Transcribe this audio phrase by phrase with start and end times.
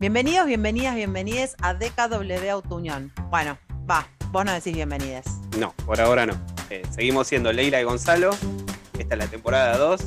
[0.00, 3.12] Bienvenidos, bienvenidas, bienvenides a DKW Autounión.
[3.28, 3.58] Bueno,
[3.88, 5.26] va, vos no decís bienvenidas.
[5.58, 6.32] No, por ahora no.
[6.70, 8.30] Eh, seguimos siendo Leila y Gonzalo.
[8.98, 10.00] Esta es la temporada 2.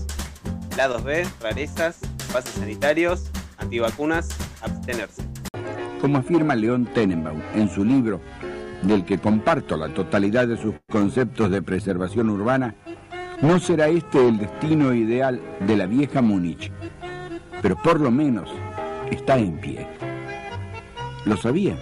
[0.78, 2.00] Lados B, rarezas,
[2.34, 3.30] pases sanitarios,
[3.60, 4.30] antivacunas,
[4.64, 5.22] abstenerse.
[6.02, 8.20] Como afirma León Tenenbaum en su libro,
[8.82, 12.74] del que comparto la totalidad de sus conceptos de preservación urbana,
[13.44, 16.72] no será este el destino ideal de la vieja Múnich,
[17.62, 18.50] pero por lo menos
[19.12, 19.88] está en pie.
[21.26, 21.76] ¿Lo sabía?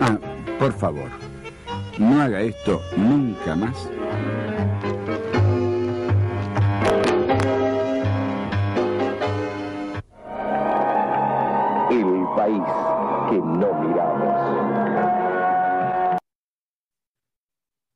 [0.00, 0.18] Ah,
[0.58, 1.10] por favor,
[1.98, 3.88] no haga esto nunca más.
[11.90, 12.62] El país
[13.30, 14.36] que no miramos.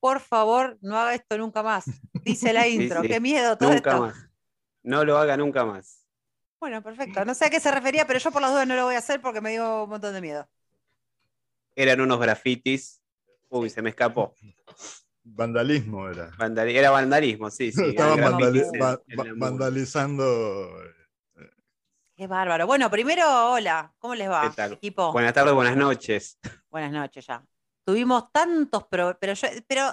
[0.01, 1.85] Por favor, no haga esto nunca más.
[2.25, 3.03] Dice la intro.
[3.03, 3.09] sí.
[3.09, 4.03] Qué miedo todo Nunca esto.
[4.03, 4.29] más.
[4.83, 6.00] No lo haga nunca más.
[6.61, 7.25] Bueno, perfecto.
[7.25, 8.99] No sé a qué se refería, pero yo por las dudas no lo voy a
[8.99, 10.47] hacer porque me dio un montón de miedo.
[11.75, 13.01] Eran unos grafitis.
[13.49, 14.35] Uy, se me escapó.
[15.25, 16.31] Vandalismo era.
[16.37, 17.83] Vandali- era vandalismo, sí, sí.
[17.91, 20.83] Estaban vandali- va- va- vandalizando.
[22.17, 22.67] Qué bárbaro.
[22.67, 23.95] Bueno, primero, hola.
[23.99, 24.73] ¿Cómo les va, ¿Qué tal?
[24.75, 25.13] equipo?
[25.13, 26.39] Buenas tardes, buenas noches.
[26.71, 27.43] Buenas noches ya.
[27.85, 29.91] Tuvimos tantos, pro- pero, yo- pero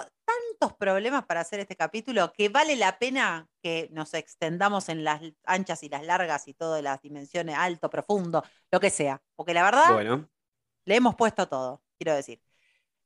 [0.58, 5.20] tantos problemas para hacer este capítulo que vale la pena que nos extendamos en las
[5.44, 9.20] anchas y las largas y todas las dimensiones, alto, profundo, lo que sea.
[9.36, 10.28] Porque la verdad, Bueno,
[10.84, 12.40] le hemos puesto todo, quiero decir.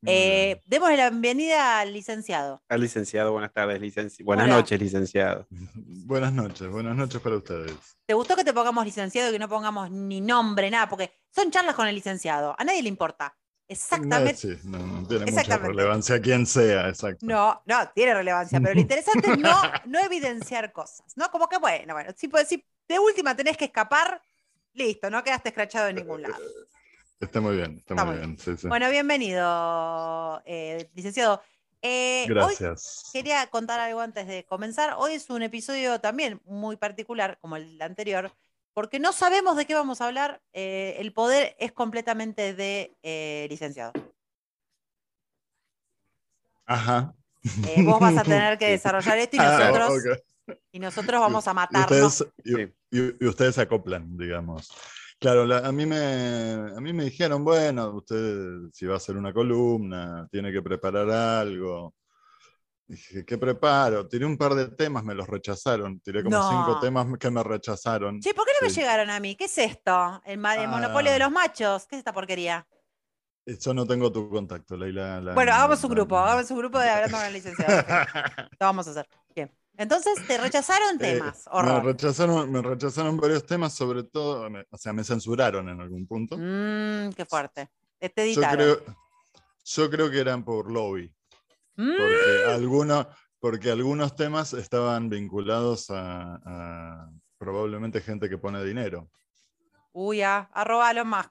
[0.04, 2.60] Eh, démosle la bienvenida al licenciado.
[2.68, 4.26] al licenciado, buenas tardes, licenciado.
[4.26, 4.56] Buenas Hola.
[4.56, 5.46] noches, licenciado.
[6.04, 7.72] Buenas noches, buenas noches para ustedes.
[8.04, 10.88] ¿Te gustó que te pongamos licenciado y que no pongamos ni nombre, nada?
[10.88, 12.56] Porque son charlas con el licenciado.
[12.58, 13.36] A nadie le importa.
[13.72, 14.36] Exactamente.
[14.36, 17.24] Sí, no, no tiene mucha relevancia quién sea, exacto.
[17.26, 19.54] No, no, tiene relevancia, pero lo interesante es no,
[19.86, 21.30] no evidenciar cosas, ¿no?
[21.30, 24.22] Como que bueno, bueno, si, pues, si de última tenés que escapar,
[24.74, 26.36] listo, no quedaste escrachado en ningún lado.
[27.18, 28.38] Está muy bien, está, Está muy bien.
[28.38, 28.68] sí, sí.
[28.68, 31.40] Bueno, bienvenido, eh, licenciado.
[31.80, 33.10] Eh, Hoy Gracias.
[33.12, 34.94] quería contar algo antes de comenzar.
[34.98, 38.32] Hoy es un episodio también muy particular, como el anterior,
[38.74, 40.40] porque no sabemos de qué vamos a hablar.
[40.52, 43.92] eh, el poder es completamente de eh, licenciado.
[46.66, 47.14] Ajá.
[47.68, 50.02] Eh, vos vas a tener que desarrollar esto y Ah, nosotros,
[50.70, 52.20] y nosotros vamos a matarnos.
[52.20, 52.72] ustedes, y- Sí.
[52.92, 54.70] y- y ustedes se acoplan, digamos.
[55.18, 55.96] Claro, la- a, mí me,
[56.76, 61.10] a mí me dijeron, bueno, usted si va a hacer una columna, tiene que preparar
[61.10, 61.94] algo.
[62.92, 64.06] Dije, ¿qué preparo?
[64.06, 65.98] Tiré un par de temas, me los rechazaron.
[66.00, 66.50] Tiré como No.
[66.50, 68.20] cinco temas que me rechazaron.
[68.20, 68.80] Che, ¿por qué no me Sí.
[68.80, 69.34] llegaron a mí?
[69.34, 70.20] ¿Qué es esto?
[70.26, 70.66] ¿El, Ah.
[70.68, 71.86] monopolio de los machos?
[71.86, 72.66] ¿Qué es esta porquería?
[73.46, 75.22] Eh, Yo no tengo tu contacto, Leila.
[75.22, 77.66] la- Bueno, hagamos un la- grupo, hagamos un grupo de hablando con el licenciado.
[78.60, 79.08] Lo vamos a hacer.
[79.34, 79.50] Bien.
[79.78, 81.46] Entonces, te rechazaron Eh, temas.
[81.46, 81.84] me, Horror.
[81.86, 86.36] rechazaron, me rechazaron varios temas, sobre todo, me- o sea, me censuraron en algún punto.
[86.38, 87.70] Mmm, qué fuerte.
[87.98, 88.56] Te te Yo editaron.
[88.82, 88.96] creo,
[89.64, 91.10] yo creo que eran por lobby.
[91.82, 93.08] Mm, porque, alguno-
[93.40, 99.10] porque algunos temas estaban vinculados a, a probablemente gente que pone dinero.
[99.92, 101.30] Uy, ah, arroba Elon Musk.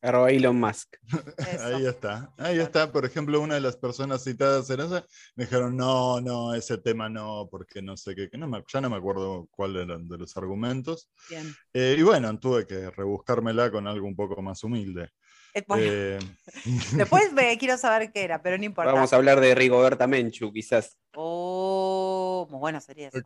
[0.00, 0.96] Arroba Elon Musk.
[1.64, 2.92] Ahí está, ahí está.
[2.92, 7.08] Por ejemplo, una de las personas citadas en esa me dijeron, no, no, ese tema
[7.08, 10.18] no, porque no sé qué, que no me- ya no me acuerdo cuál eran de
[10.18, 11.10] los argumentos.
[11.28, 11.54] Bien.
[11.72, 15.10] Eh, y bueno, tuve que rebuscármela con algo un poco más humilde.
[15.54, 16.18] Eh, bueno, Eh,
[16.96, 18.92] Después me quiero saber qué era, pero no importa.
[18.92, 20.96] Vamos a hablar de Rigoberta Menchu, quizás.
[21.14, 23.20] Oh, muy bueno sería eso.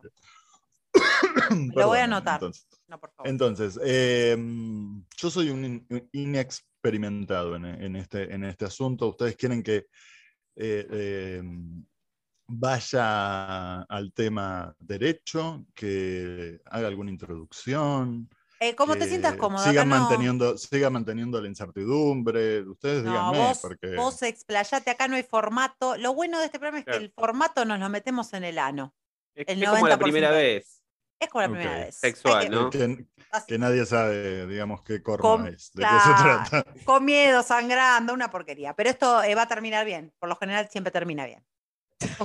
[1.75, 2.34] Lo voy a anotar.
[2.34, 2.67] entonces.
[2.87, 3.28] No, por favor.
[3.31, 4.37] Entonces, eh,
[5.17, 9.09] yo soy un in- un inexperimentado en, en este, en este asunto.
[9.09, 9.77] ¿Ustedes quieren que
[10.56, 11.43] eh, eh,
[12.47, 18.28] vaya al tema derecho, que haga alguna introducción?
[18.60, 19.62] Eh, ¿Cómo te sientas cómodo?
[19.64, 22.62] Siga Acá no- manteniendo, siga manteniendo la incertidumbre.
[22.62, 25.96] Ustedes No, díganme, vos, porque vos explayate, acá no hay formato.
[25.96, 26.98] Lo bueno de este programa es Claro.
[26.98, 28.94] que el formato nos lo metemos en el ano.
[29.34, 30.02] Es, El es como la 90%.
[30.02, 30.82] primera vez.
[31.20, 31.96] Es como la primera vez.
[31.96, 32.70] Sexual, que- ¿no?
[33.46, 36.64] que, nadie sabe, digamos, qué corno Con- es, de qué se trata.
[36.84, 38.75] Con miedo, sangrando, una porquería.
[38.75, 40.12] Pero esto eh, va a terminar bien.
[40.19, 41.44] Por lo general siempre termina bien.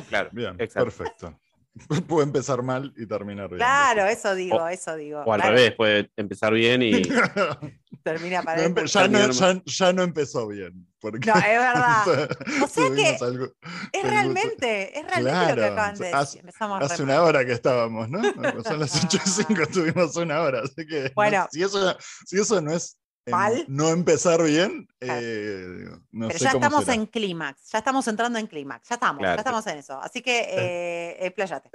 [0.10, 0.30] Claro.
[0.32, 0.86] Bien, Exacto.
[0.86, 1.40] perfecto.
[2.08, 3.58] Puede empezar mal y terminar bien.
[3.58, 5.22] Claro, eso digo, eso digo.
[5.26, 7.02] O al Claro, revés, puede empezar bien y.
[8.04, 10.88] Termina para No ya, no, terminar ya- ya no empezó bien.
[11.00, 12.04] Porque No, es verdad.
[12.64, 13.54] O sea que algo-
[13.92, 16.16] Es realmente, es realmente lo que acaban de decir.
[16.16, 16.52] hace- re
[16.86, 18.22] Hace una hora que estábamos, ¿no?
[18.64, 20.62] Son las 8 y 5, tuvimos una hora.
[20.64, 21.48] Así que no- Bueno.
[21.52, 22.98] si, eso, si eso no es
[23.32, 23.66] Mal.
[23.68, 25.22] no empezar bien, Claro.
[25.24, 26.96] eh, no Pero sé ya cómo estamos será.
[26.96, 29.40] en clímax, ya estamos entrando en clímax, ya estamos, ya Claro.
[29.40, 30.00] estamos en eso.
[30.02, 31.70] Así que, eh, expláyate.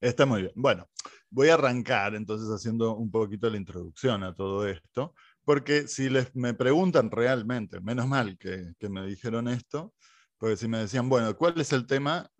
[0.00, 0.52] Está muy bien.
[0.56, 0.88] Bueno,
[1.28, 6.34] voy a arrancar entonces haciendo un poquito la introducción a todo esto, Porque si les,
[6.36, 9.94] me preguntan realmente, menos mal que, que me dijeron esto,
[10.38, 12.30] porque si me decían, bueno, ¿cuál es el tema?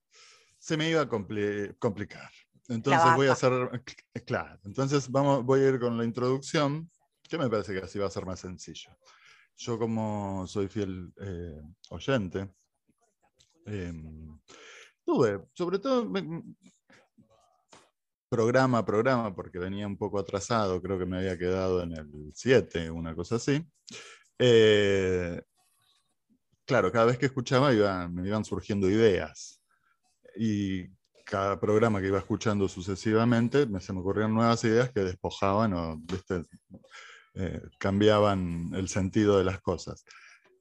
[0.58, 2.30] Se me iba a compli- complicar.
[2.68, 3.52] Entonces voy a hacer,
[4.26, 6.88] claro, entonces vamos, voy a ir con la introducción,
[7.30, 8.90] que me parece que así va a ser más sencillo.
[9.56, 12.50] Yo como soy fiel eh, oyente,
[13.66, 14.38] em,
[15.04, 16.10] tuve, sobre todo,
[18.28, 22.30] programa a programa, porque venía un poco atrasado, creo que me había quedado en el
[22.34, 23.64] 7, una cosa así.
[24.38, 25.40] Eh,
[26.64, 29.60] claro, cada vez que escuchaba iba- me iban surgiendo ideas.
[30.36, 30.88] Y
[31.26, 36.00] cada programa que iba escuchando sucesivamente, me, se me ocurrían nuevas ideas que despojaban o.
[37.34, 40.04] Eh, cambiaban el sentido de las cosas.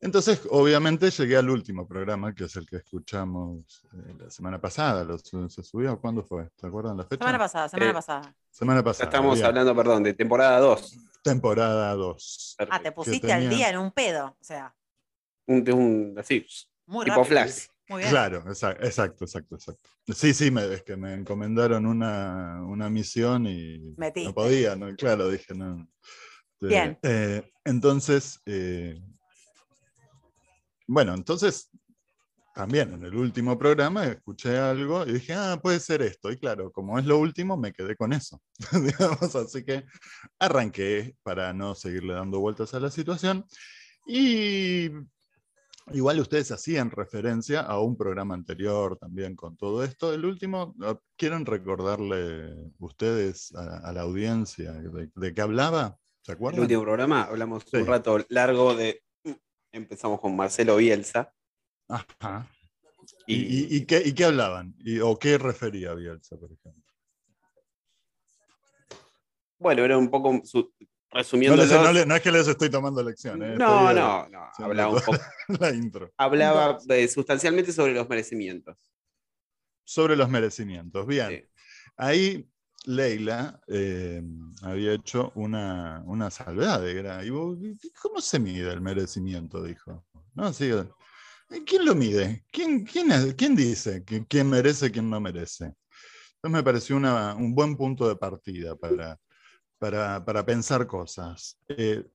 [0.01, 5.03] Entonces, obviamente, llegué al último programa, que es el que escuchamos eh, la semana pasada.
[5.03, 5.99] Lo ¿Se subió?
[5.99, 6.47] ¿Cuándo fue?
[6.55, 7.17] ¿Te acuerdan la fecha?
[7.25, 8.35] Semana pasada, semana Eh, pasada.
[8.51, 9.09] Semana Ya pasada.
[9.09, 9.45] estamos bien.
[9.47, 10.97] hablando, perdón, de temporada 2.
[11.23, 12.55] Temporada 2.
[12.69, 14.27] Ah, te pusiste al tenía- día en un pedo.
[14.39, 14.73] O sea,
[15.47, 16.45] Un, de un- así,
[16.85, 17.25] muy tipo rápido.
[17.25, 17.65] flash.
[17.89, 18.11] Muy bien.
[18.11, 19.89] Claro, exa- exacto, exacto, exacto.
[20.13, 24.29] Sí, sí, me, es que me encomendaron una, una misión y Metiste.
[24.29, 24.95] no podía, ¿no?
[24.95, 25.87] Claro, dije, no.
[26.61, 26.97] Bien.
[27.03, 29.01] eh, entonces, eh,
[30.87, 31.69] bueno, entonces,
[32.55, 36.31] también en el último programa escuché algo y dije, ah, puede ser esto.
[36.31, 38.41] Y claro, como es lo último, me quedé con eso.
[38.73, 39.85] digamos, así que
[40.39, 43.45] arranqué para no seguirle dando vueltas a la situación.
[44.07, 44.89] Y
[45.93, 50.13] igual ustedes hacían referencia a un programa anterior también con todo esto.
[50.13, 50.75] El último.
[51.15, 55.99] ¿quieren recordarle ustedes a, la audiencia de qué hablaba?
[56.29, 56.61] ¿Se El acuerdan?
[56.61, 57.77] último programa hablamos Sí.
[57.77, 59.01] un rato largo de.
[59.71, 61.33] Empezamos con Marcelo Bielsa.
[61.87, 62.47] Ajá.
[63.25, 64.75] Y, ¿Y, y- qué, y qué hablaban?
[64.77, 66.83] ¿Y, ¿O qué refería Bielsa, por ejemplo?
[69.57, 71.57] bueno, era un poco su- No, resumiendo.
[71.57, 73.57] les- no no es que les estoy tomando lecciones.
[73.57, 75.17] no, no, no, haciendo Hablaba un poco.
[75.59, 76.11] La intro.
[76.17, 78.77] Hablaba eh, sustancialmente sobre los merecimientos.
[79.83, 81.07] Sobre los merecimientos.
[81.07, 81.29] Bien.
[81.29, 81.45] Sí.
[81.97, 82.47] Ahí
[82.85, 84.23] Leila eh,
[84.61, 86.81] había hecho una, una salvedad.
[87.23, 87.57] ¿y vos,
[88.01, 89.63] ¿Cómo se mide el merecimiento?
[89.63, 90.05] Dijo.
[90.33, 90.53] ¿No?
[90.53, 92.45] Sí, eh, ¿Quién lo mide?
[92.51, 95.65] ¿Quién, quién, quién dice que, quién merece quién no merece?
[96.35, 99.19] Entonces me pareció una- un buen punto de partida para,
[99.77, 101.59] para, para pensar cosas.
[101.67, 102.05] Eh,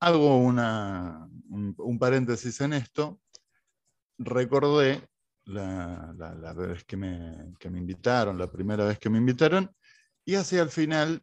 [0.00, 3.20] hago una, un, un paréntesis en esto.
[4.18, 5.06] Recordé
[5.46, 9.70] la, la- la vez que me, que me invitaron, la primera vez que me invitaron,
[10.24, 11.22] y hacia el final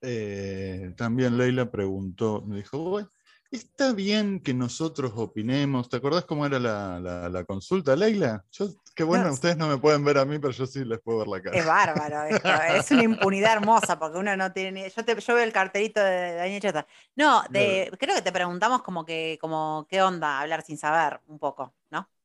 [0.00, 3.10] eh, también Leila preguntó, me dijo, "Bueno,
[3.50, 5.88] ¿está bien que nosotros opinemos?
[5.88, 8.44] ¿Te acordás cómo era la, la- la consulta, Leila?
[8.52, 11.00] Yo, qué bueno, No, ustedes no me pueden ver a mí, pero yo sí les
[11.00, 11.56] puedo ver la cara.
[11.58, 14.82] Es bárbaro esto, Es una impunidad hermosa porque uno no tiene.
[14.84, 16.86] ni- Yo, te, yo veo el cartelito de Daniel Chata.
[17.16, 21.38] No, de, creo que te preguntamos como que, como qué onda hablar sin saber un
[21.38, 21.72] poco.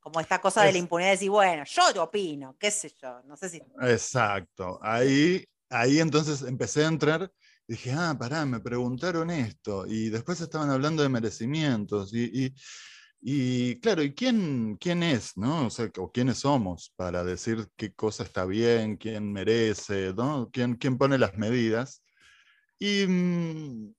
[0.09, 3.21] Como esta cosa de la impunidad de decir, bueno, yo te opino, qué sé yo.
[3.27, 3.61] No sé si.
[3.81, 4.79] Exacto.
[4.81, 7.31] Ahí, ahí entonces empecé a entrar
[7.67, 9.85] y dije, ah, pará, me preguntaron esto.
[9.85, 12.11] Y después estaban hablando de merecimientos.
[12.13, 12.53] Y, y-
[13.21, 15.67] y, claro, ¿y quién, quién es, no?
[15.67, 20.49] O sea, o quiénes somos para decir qué cosa está bien, quién merece, ¿no?
[20.51, 22.01] ¿Quién, quién pone las medidas?
[22.79, 23.93] Y, mm,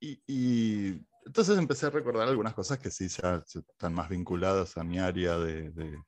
[0.00, 4.84] y- y entonces empecé a recordar algunas cosas que sí ya están más vinculadas a
[4.84, 6.02] mi área de, de-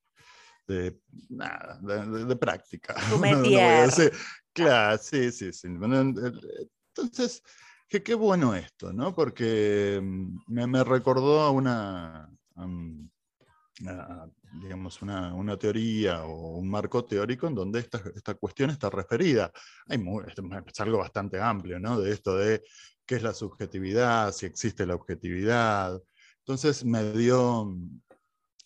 [0.68, 2.94] de, nada, de, de- de práctica.
[3.10, 3.86] No- no voy a métier.
[3.86, 4.12] decir-
[4.54, 5.66] Claro, sí, sí, sí.
[5.68, 7.42] Entonces,
[7.88, 9.14] que qué bueno esto, ¿no?
[9.14, 14.26] Porque mm, me, me recordó a una, a
[14.60, 19.50] digamos, una, una teoría o un marco teórico en donde esta, esta cuestión está referida.
[19.88, 21.98] Hay mu- es algo bastante amplio, ¿no?
[22.00, 22.62] De esto de
[23.06, 26.02] qué es la subjetividad, si existe la objetividad.
[26.38, 27.76] Entonces me dio,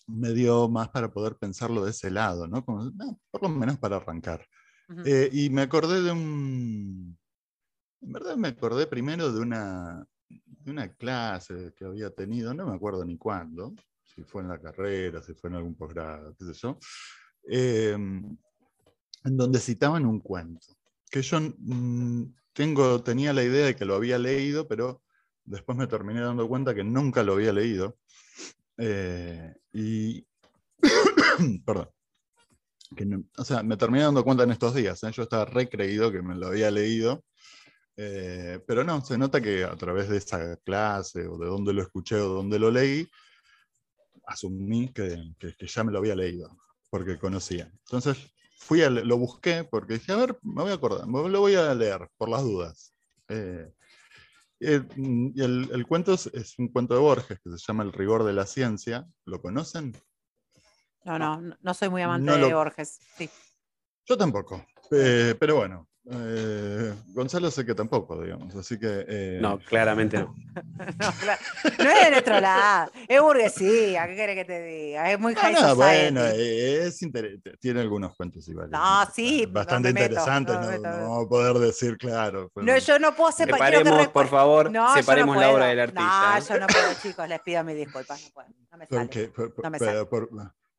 [0.06, 2.64] me dio más para poder pensarlo de ese lado, ¿no?
[2.64, 4.46] Como, no, por lo menos para arrancar.
[5.04, 7.18] Eh, y me acordé de un.
[8.00, 12.74] En verdad me acordé primero de una, de una clase que había tenido, no me
[12.74, 13.74] acuerdo ni cuándo,
[14.04, 16.78] si fue en la carrera, si fue en algún posgrado, qué sé yo,
[17.48, 20.75] eh, en donde citaban un cuento.
[21.10, 25.02] Que yo mm, tengo, tenía la idea de que lo había leído, pero
[25.44, 27.98] después me terminé dando cuenta que nunca lo había leído.
[28.78, 30.26] Eh, y.
[31.64, 31.88] Perdón
[32.96, 35.02] que no- o sea, me terminé dando cuenta en estos días.
[35.02, 35.10] ¿eh?
[35.12, 37.24] Yo estaba recreído que me lo había leído.
[37.96, 41.82] eh, pero no, se nota que a través de esa clase o de dónde lo
[41.82, 43.08] escuché o de dónde lo leí,
[44.26, 46.50] asumí que, que- que ya me lo había leído,
[46.90, 47.70] porque conocía.
[47.84, 48.18] Entonces
[48.56, 51.54] fui a, lo busqué porque dije, a ver, me voy a acordar, me lo voy
[51.54, 52.94] a leer por las dudas.
[53.28, 53.72] Eh,
[54.58, 57.92] Eh, mm, el, el cuento es, es un cuento de Borges que se llama El
[57.92, 59.06] rigor de la ciencia.
[59.26, 59.94] ¿Lo conocen?
[61.04, 62.98] No, no, no- no soy muy amante No de lo- Borges.
[63.18, 63.28] Sí.
[64.06, 64.64] Yo tampoco.
[64.92, 68.54] Eh, pero bueno, eh, Gonzalo sé que tampoco, digamos.
[68.54, 69.04] Así que.
[69.08, 70.34] eh, No, claramente no.
[70.98, 71.40] No, claro.
[71.78, 75.10] No es de nuestro lado, es burguesía, ¿qué querés que te diga?
[75.12, 78.70] Es muy high no, bueno, eh, es inter- tiene algunos cuentos iguales.
[78.72, 82.50] No, sí, Bastante no me interesantes, no me vamos a poder decir claro.
[82.54, 83.70] pero- No, yo no puedo separar.
[83.70, 86.30] que Separemos, por favor, No, yo no separemos la obra del artista.
[86.32, 86.42] No, ¿eh?
[86.48, 88.48] yo no puedo, chicos, les pido mis disculpas, no puedo.
[88.70, 89.28] No me sale.
[89.28, 90.28] Por- por- me por-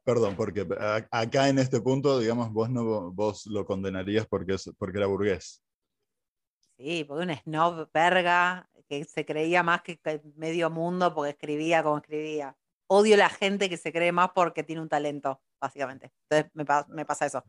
[0.07, 0.65] perdón, porque
[1.11, 5.61] acá en este punto, digamos, vos no vos lo condenarías porque, es, porque era burgués.
[6.77, 9.99] Sí, porque un snob verga que se creía más que
[10.37, 12.55] medio mundo porque escribía como escribía.
[12.87, 16.13] Odio la gente que se cree más porque tiene un talento, básicamente.
[16.29, 16.63] Entonces me,
[16.95, 17.43] me pasa eso.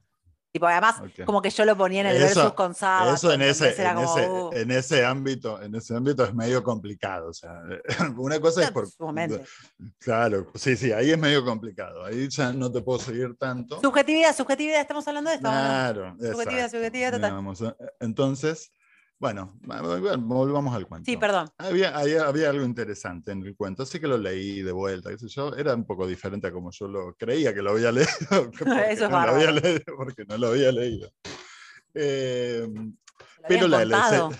[0.50, 2.73] Tipo, además, como que yo lo ponía en el Eso- versus con.
[2.73, 6.25] Eso en ese, entonces era en, como, ese, uh, en ese ámbito, en ese ámbito
[6.25, 7.28] es medio complicado.
[7.28, 7.61] O sea,
[8.17, 8.88] una cosa es por.
[9.99, 12.05] Claro, sí, sí, ahí es medio complicado.
[12.05, 13.81] Ahí ya no te puedo seguir tanto.
[13.81, 15.49] Subjetividad, subjetividad, estamos hablando de esto.
[15.49, 17.31] Claro, Subjetividad, subjetividad total.
[17.31, 18.73] Digamos, eh, entonces,
[19.19, 19.59] bueno,
[20.19, 21.11] volvamos al cuento.
[21.11, 21.51] Sí, perdón.
[21.59, 25.19] Había, había, había algo interesante en el cuento, así que lo leí de vuelta, qué
[25.19, 28.07] sé yo, era un poco diferente a como yo lo creía que lo había leído,
[28.89, 31.11] Eso es no, lo había leído porque no lo había leído.
[31.95, 32.93] Eh, Lo
[33.49, 34.31] pero la,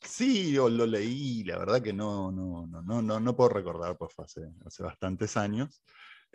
[0.00, 3.96] sí, o lo leí, la verdad que no, no, no, no, no, no puedo recordar,
[3.96, 5.82] pues hace, hace bastantes años.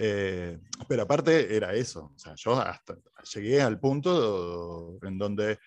[0.02, 2.96] Eh, pero aparte era eso, o sea, yo hasta
[3.34, 5.60] llegué al punto en donde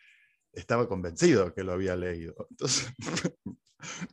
[0.52, 2.34] estaba convencido que lo había leído.
[2.50, 2.92] Entonces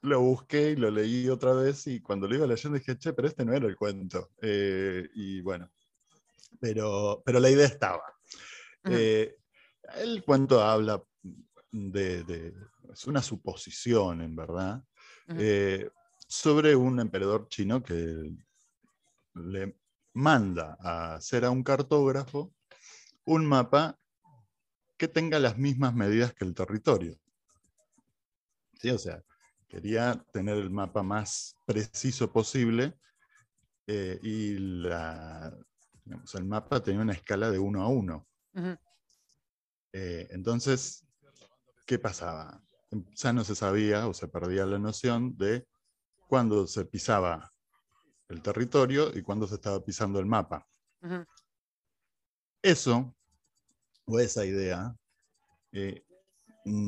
[0.01, 3.27] lo busqué y lo leí otra vez y cuando lo iba leyendo dije, che, pero
[3.27, 4.31] este no era el cuento.
[4.41, 5.72] Eh, y bueno,
[6.60, 8.03] pero, pero la idea estaba.
[8.86, 9.36] Eh,
[9.98, 11.03] el cuento habla
[11.72, 12.53] de, de-
[12.91, 14.84] es una suposición, en verdad,
[15.38, 15.89] eh,
[16.27, 18.31] sobre un emperador chino que
[19.36, 19.77] le
[20.13, 22.53] manda a hacer a un cartógrafo
[23.25, 23.99] un mapa
[25.00, 27.18] que tenga las mismas medidas que el territorio.
[28.74, 28.91] ¿Sí?
[28.91, 29.24] O sea,
[29.68, 33.00] quería tener el mapa más preciso posible
[33.88, 35.58] eh, y la,
[36.03, 38.27] digamos, el mapa tenía una escala de uno a uno.
[39.94, 41.08] Eh, entonces,
[41.86, 42.62] ¿qué pasaba?
[43.15, 45.65] Ya no se sabía o se perdía la noción de
[46.27, 47.53] cuándo se pisaba
[48.27, 50.68] el territorio y cuándo se estaba pisando el mapa.
[52.62, 53.15] Eso,
[54.10, 54.96] o esa idea,
[55.72, 56.04] eh,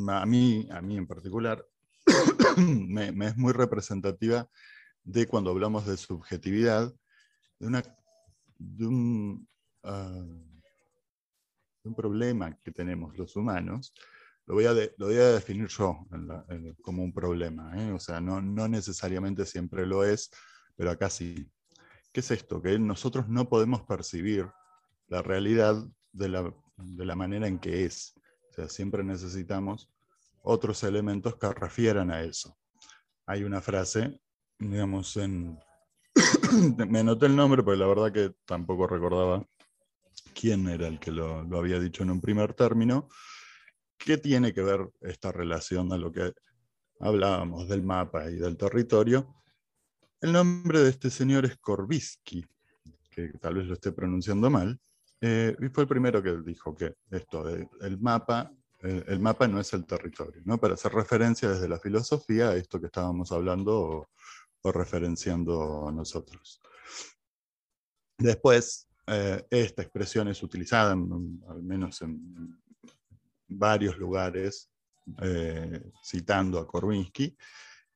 [0.09, 1.63] a, mí, a mí en particular,
[2.57, 4.49] me, es muy representativa
[5.03, 6.93] de cuando hablamos de subjetividad,
[7.59, 7.83] de, una,
[8.57, 9.47] de, un,
[9.83, 10.25] ah,
[11.95, 13.93] problema que tenemos los humanos.
[14.47, 16.07] Lo voy a, lo voy a definir yo
[16.81, 17.91] como un problema, ¿eh?
[17.91, 20.31] o sea, no, no necesariamente siempre lo es,
[20.75, 21.47] pero acá sí.
[22.11, 22.61] ¿Qué es esto?
[22.61, 24.47] Que nosotros no podemos percibir
[25.07, 25.75] la realidad
[26.11, 28.13] de la, de la manera en que es.
[28.49, 29.89] O sea, siempre necesitamos
[30.43, 32.57] otros elementos que refieran a eso.
[33.25, 34.19] Hay una frase,
[34.59, 35.57] digamos, en...
[36.89, 39.45] me anoté el nombre, porque la verdad que tampoco recordaba
[40.33, 43.07] quién era el que lo, lo había dicho en un primer término.
[43.97, 46.33] ¿Qué tiene que ver esta relación a lo que
[46.99, 49.35] hablábamos del mapa y del territorio?
[50.19, 52.45] El nombre de este señor es Korbisky,
[53.09, 54.79] que tal vez lo esté pronunciando mal,
[55.21, 58.51] eh, y fue el primero que dijo que esto, de- el mapa,
[58.81, 60.57] eh, el mapa no es el territorio, ¿no?
[60.57, 64.07] para hacer referencia desde la filosofía a esto que estábamos hablando
[64.63, 66.61] o, referenciando nosotros.
[68.17, 72.61] Después, eh, esta expresión es utilizada, al menos en
[73.47, 74.69] varios lugares,
[75.21, 77.35] eh, citando a Korwinski,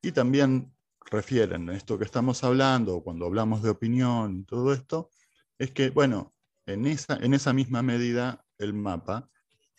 [0.02, 0.72] y también
[1.08, 5.10] refieren a esto que estamos hablando, cuando hablamos de opinión y todo esto,
[5.58, 6.35] es que, bueno,
[6.66, 9.28] en esa, en esa misma medida el mapa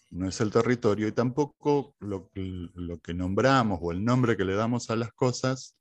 [0.10, 4.46] no es el territorio y tampoco lo, que- lo que nombramos o el nombre que
[4.46, 5.78] le damos a las cosas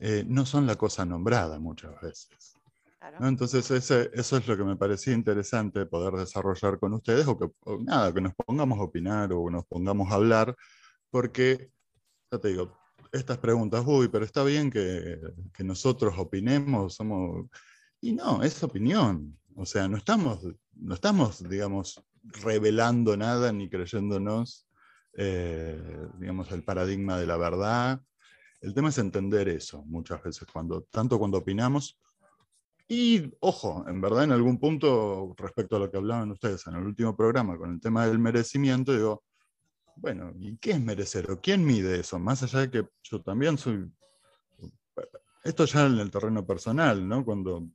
[0.00, 2.54] eh, no son la cosa nombrada muchas veces.
[2.98, 3.18] Claro.
[3.20, 3.28] ¿no?
[3.28, 7.48] Entonces ese- eso es lo que me parecía interesante poder desarrollar con ustedes o que
[7.60, 10.54] o nada, que nos pongamos a opinar o nos pongamos a hablar,
[11.10, 11.70] porque,
[12.30, 12.76] ya te digo,
[13.12, 15.18] estas preguntas, uy, pero está bien que,
[15.54, 17.46] que nosotros opinemos, somos...
[18.00, 19.37] Y no, es opinión.
[19.60, 20.38] O sea, no estamos,
[20.76, 24.68] no estamos digamos, revelando nada ni creyéndonos,
[25.14, 28.00] eh, digamos, el paradigma de la verdad.
[28.60, 31.98] El tema es entender eso muchas veces, cuando, tanto cuando opinamos.
[32.86, 36.86] Y, ojo, en verdad, en algún punto, respecto a lo que hablaban ustedes en el
[36.86, 39.24] último programa con el tema del merecimiento, digo,
[39.96, 41.28] bueno, ¿y qué es merecer?
[41.32, 42.16] ¿O quién mide eso?
[42.20, 43.90] Más allá de que yo también soy...
[45.42, 47.24] Esto ya en el terreno personal, ¿no?
[47.24, 47.68] Cuando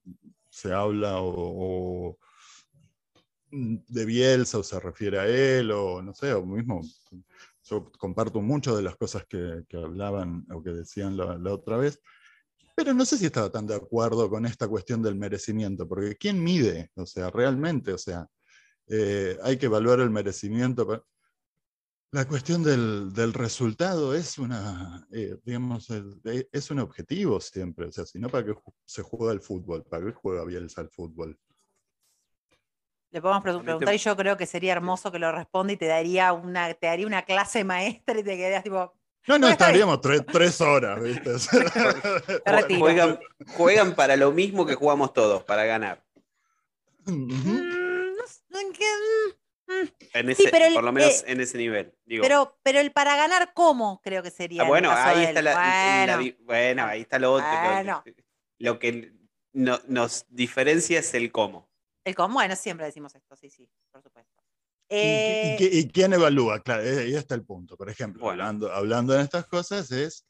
[0.54, 2.20] se habla o,
[3.50, 6.82] de Bielsa o se refiere a él, o no sé, o mismo,
[7.64, 12.00] yo comparto mucho de las cosas que, hablaban o que decían la, la, otra vez,
[12.76, 16.44] pero no sé si estaba tan de acuerdo con esta cuestión del merecimiento, porque ¿quién
[16.44, 16.92] mide?
[16.96, 18.28] O sea, realmente, o sea,
[18.88, 21.04] eh, hay que evaluar el merecimiento.
[22.13, 25.88] La cuestión del, del resultado es una, eh, digamos,
[26.51, 28.53] es un objetivo siempre, o sea, si no, ¿para qué
[28.86, 29.84] se juega el fútbol?
[29.84, 31.36] ¿Para qué juega Bielsa el fútbol?
[33.10, 36.34] Le podemos preguntar y yo creo que sería hermoso que lo responda y te daría
[36.34, 38.93] una, te daría una clase maestra y te quedarías tipo.
[39.25, 41.32] No, no, estaríamos tres, tres, horas, ¿viste?
[42.77, 43.20] juegan,
[43.58, 46.05] juegan, para lo mismo que jugamos todos, para ganar.
[47.05, 48.13] Mm,
[48.50, 48.60] no,
[50.13, 51.94] en ese, sí, el, por lo menos eh, en ese nivel.
[52.06, 52.24] Digo.
[52.24, 54.01] Pero, pero el para ganar, ¿cómo?
[54.03, 54.63] Creo que sería.
[54.63, 56.22] Ah, bueno, ahí está la, bueno.
[56.22, 57.48] La, bueno, ahí está lo otro.
[57.48, 58.03] Bueno.
[58.60, 59.13] Lo, que
[59.53, 61.70] no, nos diferencia es el cómo.
[62.03, 64.44] El cómo, bueno, siempre decimos esto, sí, sí, por supuesto.
[64.89, 65.58] Eh...
[65.60, 66.62] ¿Y, y, y, quién evalúa?
[66.62, 67.77] Claro, ahí está el punto.
[67.77, 68.44] Por ejemplo, bueno.
[68.44, 70.25] hablando, hablando en estas cosas, es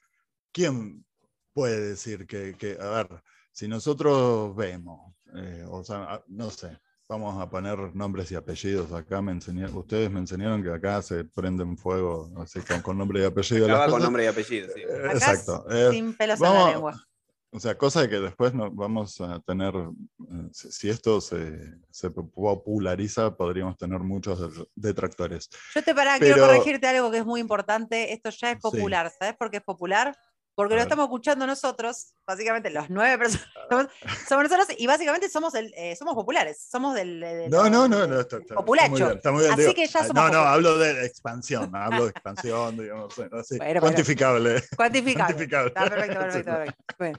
[0.51, 1.05] quién
[1.53, 7.41] puede decir que, que a ver, si nosotros vemos, eh, o sea, no sé, vamos
[7.41, 8.91] a poner nombres y apellidos.
[8.91, 13.21] Acá me enseñaron, ustedes me enseñaron que acá se prenden fuego así con, con nombre
[13.21, 13.65] y apellido.
[13.65, 14.81] Acá va con nombre y apellido, sí.
[14.81, 15.65] Eh, exacto.
[15.91, 17.07] Sin pelos vamos, en la lengua.
[17.51, 22.09] O sea, cosa de que después no, vamos a tener, eh, si esto se, se,
[22.09, 25.49] populariza, podríamos tener muchos detractores.
[25.75, 28.11] Yo te para, Pero, quiero corregirte algo que es muy importante.
[28.11, 29.17] Esto ya es popular, sí.
[29.19, 30.17] ¿sabes por qué es popular?
[30.55, 33.47] Porque lo estamos escuchando nosotros, básicamente los nueve personas,
[34.27, 37.19] somos nosotros y básicamente somos, el, eh, somos populares, somos del...
[37.19, 38.93] del no, no, no, no, está, está, populacho.
[38.93, 40.53] Está muy bien, está muy bien, Así digo, que ya somos No, no, populares.
[40.53, 44.63] hablo de expansión, hablo de expansión, digamos, así, Bueno, cuantificable.
[44.75, 45.33] Cuantificable.
[45.33, 45.67] Cuantificable.
[45.69, 46.83] Está perfecto, perfecto, perfecto.
[46.99, 47.17] Bueno,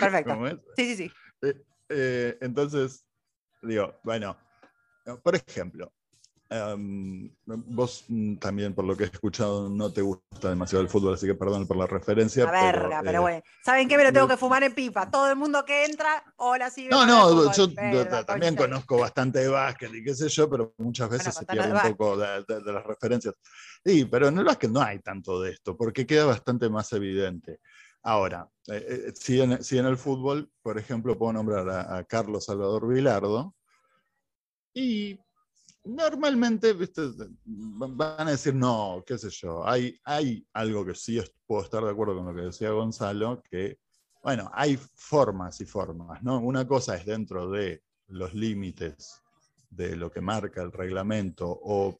[0.00, 0.72] perfecto.
[0.76, 1.12] Sí, sí, sí.
[1.42, 3.06] Eh, eh, entonces,
[3.62, 4.36] digo, bueno,
[5.22, 5.92] por ejemplo,
[6.48, 11.14] Um, vos mm, también, por lo que he escuchado, no te gusta demasiado el fútbol,
[11.14, 12.44] así que perdón por la referencia.
[12.44, 13.42] La verga, pero, pero eh, bueno.
[13.64, 13.96] ¿Saben qué?
[13.96, 15.10] Me lo tengo que fumar en pipa.
[15.10, 16.86] Todo el mundo que entra, hola, sí.
[16.88, 18.68] No, no, yo verga, también concha.
[18.68, 21.96] conozco bastante de básquet y qué sé yo, pero muchas veces bueno, se pierde un
[21.96, 23.34] poco de, de, de, las referencias.
[23.84, 27.58] Sí, pero en el básquet no hay tanto de esto, porque queda bastante más evidente.
[28.04, 32.04] Ahora, eh, eh, si, en, si, en, el fútbol, por ejemplo, puedo nombrar a, a
[32.04, 33.52] Carlos Salvador Vilardo,
[34.78, 35.18] y
[35.86, 37.02] normalmente ¿viste?
[37.44, 41.90] van a decir, no, qué sé yo, hay, hay algo que sí puedo estar de
[41.90, 43.78] acuerdo con lo que decía Gonzalo, que,
[44.22, 46.38] bueno, hay formas y formas, ¿no?
[46.40, 49.22] Una cosa es dentro de los límites
[49.70, 51.98] de lo que marca el reglamento o,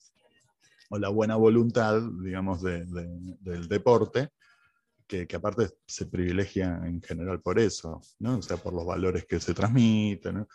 [0.91, 3.07] o la buena voluntad, digamos, de, de,
[3.41, 4.31] del deporte,
[5.07, 8.39] que, que, aparte se privilegia en general por eso, ¿no?
[8.39, 10.49] O sea, por los valores que se transmiten, ¿no?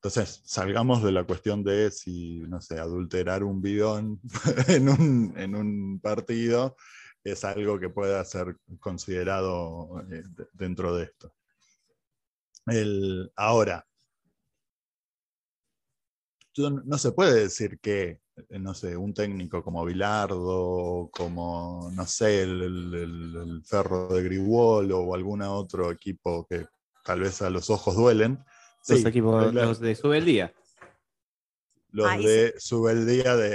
[0.00, 4.20] Entonces, salgamos de la cuestión de si, no sé, adulterar un bidón
[4.68, 4.88] en
[5.56, 6.76] un, partido
[7.24, 11.34] es algo que pueda ser considerado eh, dentro de esto.
[13.34, 13.84] Ahora,
[16.56, 22.42] no se puede decir que, eh, no sé, un técnico como Bilardo, como, no sé,
[22.42, 26.66] el, el, Ferro de Griguolo o algún otro equipo que
[27.04, 28.38] tal vez a los ojos duelen,
[28.88, 30.52] los sí, equipos, la, los de Subeldía.
[31.90, 32.68] Los ah, de sí.
[32.68, 33.48] Subeldía de,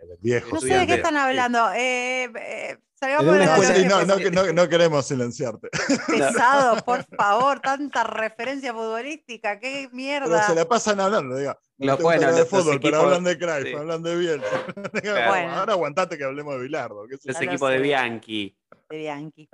[0.00, 0.52] de viejos.
[0.52, 1.72] No sé de qué están hablando.
[1.72, 5.68] Eh, eh, sí, no, no, no, no, queremos silenciarte.
[6.06, 10.28] Pesado, por favor, tanta referencia futbolística, qué mierda.
[10.28, 11.58] Pero se la pasan hablando, diga.
[11.78, 13.74] No bueno, de fútbol, equipos, pero hablan de Cruyff, sí.
[13.74, 14.64] hablan de Bielsa.
[15.28, 15.52] bueno.
[15.54, 17.06] Ahora aguantate que hablemos de Bilardo.
[17.06, 18.56] Los equipos de Bianchi.
[18.88, 19.48] De Bianchi.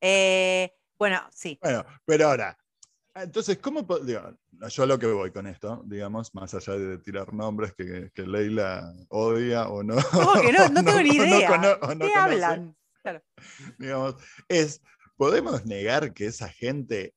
[0.00, 1.58] Eh, bueno, sí.
[1.62, 2.58] Bueno, pero ahora,
[3.14, 7.32] entonces, ¿cómo digo, yo a lo que voy con esto, digamos, más allá de tirar
[7.34, 9.96] nombres que, que Leila odia o no?
[10.12, 10.68] ¿Cómo que no?
[10.70, 11.58] No, tengo ni idea.
[11.58, 12.76] No, ¿Qué hablan?
[13.02, 13.22] Claro.
[13.78, 14.16] Digamos,
[14.48, 14.82] es,
[15.16, 17.14] ¿podemos negar que esa gente,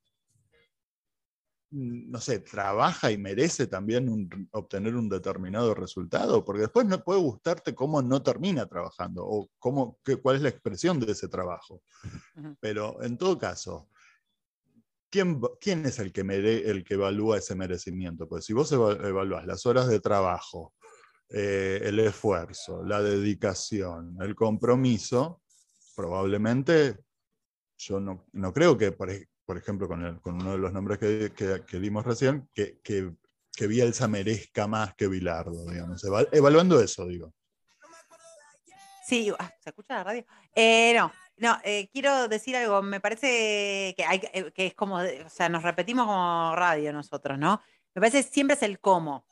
[1.69, 6.43] no sé, trabaja y merece también un, obtener un determinado resultado?
[6.43, 10.49] Porque después no puede gustarte cómo no termina trabajando o cómo, qué, cuál es la
[10.49, 11.84] expresión de ese trabajo.
[12.03, 12.58] Uh -huh.
[12.60, 13.89] Pero en todo caso,
[15.13, 18.28] ¿Quién, ¿quién, es el que, el que evalúa ese merecimiento?
[18.28, 20.73] Pues si vos evalúas las horas de trabajo,
[21.30, 25.43] eh, el esfuerzo, la dedicación, el compromiso,
[25.95, 26.97] probablemente
[27.78, 29.12] yo no, no creo que, por,
[29.56, 33.13] ejemplo, con, uno de los nombres que, que, que dimos recién, que, que,
[33.56, 37.36] que, Bielsa merezca más que Bilardo, digamos, evaluando eso, digo.
[39.06, 40.26] Sí, ah, ¿se escucha la radio?
[40.56, 42.82] Eh, no, no, eh, quiero decir algo.
[42.82, 47.38] Me parece que, hay, eh, que es como, o sea, nos repetimos como radio nosotros,
[47.38, 47.62] ¿no?
[47.96, 49.26] Me parece que siempre es el cómo.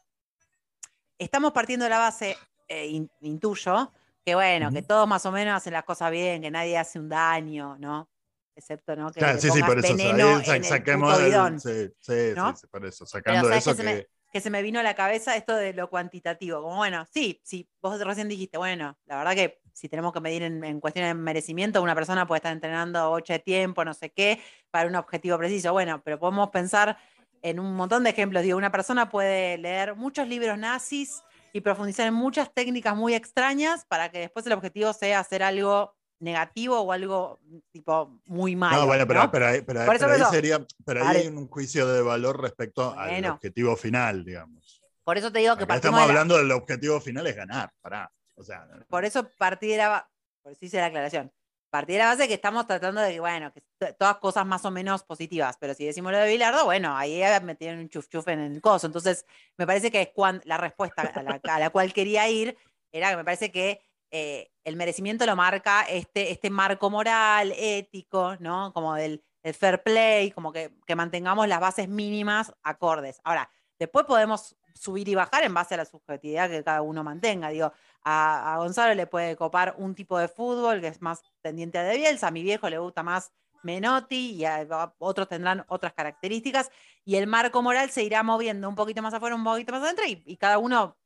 [1.17, 2.35] Estamos partiendo de la base,
[2.67, 3.91] eh, in- intuyo,
[4.25, 7.09] que bueno, que todos más o menos hacen las cosas bien, que nadie hace un
[7.09, 8.09] daño, ¿no?
[8.55, 9.11] Excepto, ¿no?
[9.11, 9.95] Que Claro, sí, sí, por eso.
[9.95, 11.59] veneno ahí sa- en el saquemos puto el- bidón.
[11.59, 12.51] sí, sí, ¿no?
[12.51, 13.05] sí, sí, por eso.
[13.05, 14.09] Sacando ¿sabes eso qué se me- que.
[14.33, 16.61] que se me vino a la cabeza esto de lo cuantitativo.
[16.61, 20.43] Como bueno, sí, sí, vos recién dijiste, bueno, la verdad que si tenemos que medir
[20.43, 24.09] en, en cuestión de merecimiento, una persona puede estar entrenando ocho de tiempo, no sé
[24.11, 25.71] qué, para un objetivo preciso.
[25.73, 26.97] Bueno, pero podemos pensar
[27.41, 28.43] en un montón de ejemplos.
[28.43, 33.85] Digo, una persona puede leer muchos libros nazis y profundizar en muchas técnicas muy extrañas
[33.85, 37.39] para que después el objetivo sea hacer algo negativo o algo
[37.71, 38.81] tipo muy malo.
[38.81, 39.31] No, bueno, pero, ¿no?
[39.31, 39.89] pero ahí, pero ahí-
[40.21, 44.83] eso sería, pero ahí hay un juicio de valor respecto al objetivo final, digamos.
[45.03, 47.71] Por eso te digo que Acá estamos de la- hablando del objetivo final es ganar,
[47.81, 48.11] pará.
[48.35, 50.09] O sea, Por eso partí de la
[50.41, 51.31] por eso hice la aclaración.
[51.69, 53.61] Partí de la base que estamos tratando de que, bueno, que
[53.93, 57.55] todas cosas más o menos positivas, pero si decimos lo de Bilardo, bueno, ahí me
[57.55, 58.87] tienen un chuf chuf en el coso.
[58.87, 59.25] Entonces,
[59.57, 62.57] me parece que es cuan- la respuesta a la, a la cual quería ir
[62.91, 68.35] era que me parece que eh, el merecimiento lo marca este, este marco moral, ético,
[68.39, 68.73] ¿no?
[68.73, 73.21] Como del, del fair play, como que, que mantengamos las bases mínimas acordes.
[73.23, 77.47] Ahora, después podemos subir y bajar en base a la subjetividad que cada uno mantenga.
[77.49, 77.71] Digo,
[78.03, 81.83] a, a Gonzalo le puede copar un tipo de fútbol que es más tendiente a
[81.83, 83.31] De Bielsa, a mi viejo le gusta más
[83.63, 86.71] Menotti y a, a otros tendrán otras características
[87.05, 90.05] y el marco moral se irá moviendo un poquito más afuera, un poquito más adentro
[90.05, 90.97] y, y cada uno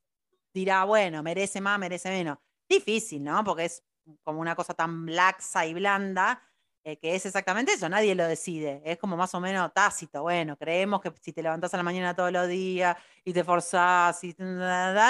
[0.53, 2.37] dirá, bueno, merece más, merece menos.
[2.69, 3.43] Difícil, ¿no?
[3.43, 3.83] Porque es
[4.23, 6.41] como una cosa tan laxa y blanda
[6.87, 10.55] eh, que es exactamente eso, nadie lo decide, es como más o menos tácito, bueno,
[10.55, 14.35] creemos que si te levantás a la mañana todos los días y te forzás y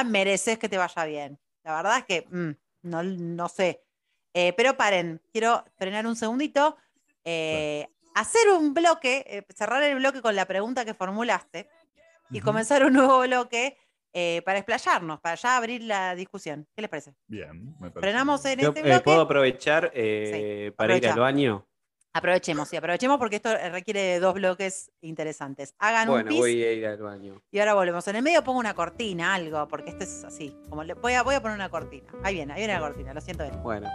[0.06, 1.38] mereces que te vaya bien.
[1.66, 2.52] La verdad es que mm,
[2.84, 3.82] no, no sé.
[4.34, 6.78] Eh, pero paren, quiero frenar un segundito,
[7.24, 11.68] eh, hacer un bloque, eh, cerrar el bloque con la pregunta que formulaste
[12.30, 13.78] y comenzar un nuevo bloque
[14.18, 16.66] eh, para explayarnos, para ya abrir la discusión.
[16.74, 17.14] ¿Qué les parece?
[17.28, 18.60] bien, me parece Frenamos bien.
[18.60, 19.04] en Yo, este eh, bloque.
[19.04, 21.14] ¿Puedo aprovechar eh, para ir aprovecha.
[21.14, 21.68] al baño?
[22.16, 25.76] Aprovechemos, sí, aprovechemos porque esto requiere de dos bloques interesantes.
[25.80, 27.42] Hagan un Bueno, pis voy a ir al baño.
[27.52, 28.08] y ahora volvemos.
[28.08, 30.56] En el medio pongo una cortina, algo, porque esto es así.
[30.70, 32.08] Como le- voy, a, voy a poner una cortina.
[32.24, 33.62] Ahí viene, ahí viene la cortina, lo siento bien.
[33.62, 33.90] Bueno.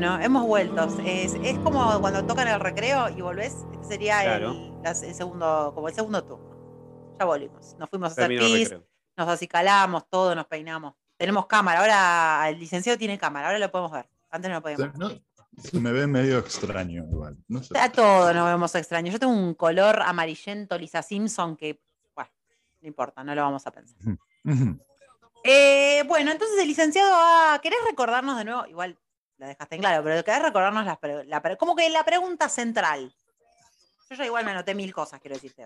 [0.00, 0.88] Bueno, hemos vuelto.
[1.04, 3.54] Es, es como cuando tocan el recreo y volvés.
[3.70, 4.52] Este sería Claro.
[4.52, 7.16] el, las- el segundo, como el segundo turno.
[7.18, 7.76] Ya volvimos.
[7.78, 8.74] Nos fuimos a hacer pis,
[9.14, 10.94] nos acicalamos, todo, nos peinamos.
[11.18, 11.80] Tenemos cámara.
[11.80, 14.08] Ahora el licenciado tiene cámara, ahora lo podemos ver.
[14.30, 14.96] Antes no lo podíamos.
[14.96, 15.10] No,
[15.62, 17.36] se me ve medio extraño igual.
[17.46, 17.78] No sé.
[17.78, 19.12] A todos nos vemos extraños.
[19.12, 21.78] Yo tengo un color amarillento Lisa Simpson que,
[22.14, 22.30] bueno,
[22.80, 23.98] no importa, no lo vamos a pensar.
[25.44, 28.66] Eh, bueno, entonces el licenciado, ah, ¿querés recordarnos de nuevo?
[28.66, 28.96] Igual
[29.40, 33.12] la dejaste en claro, pero querés recordarnos la pre- como que la pregunta central.
[34.10, 35.64] Yo ya igual me anoté mil cosas, quiero decirte.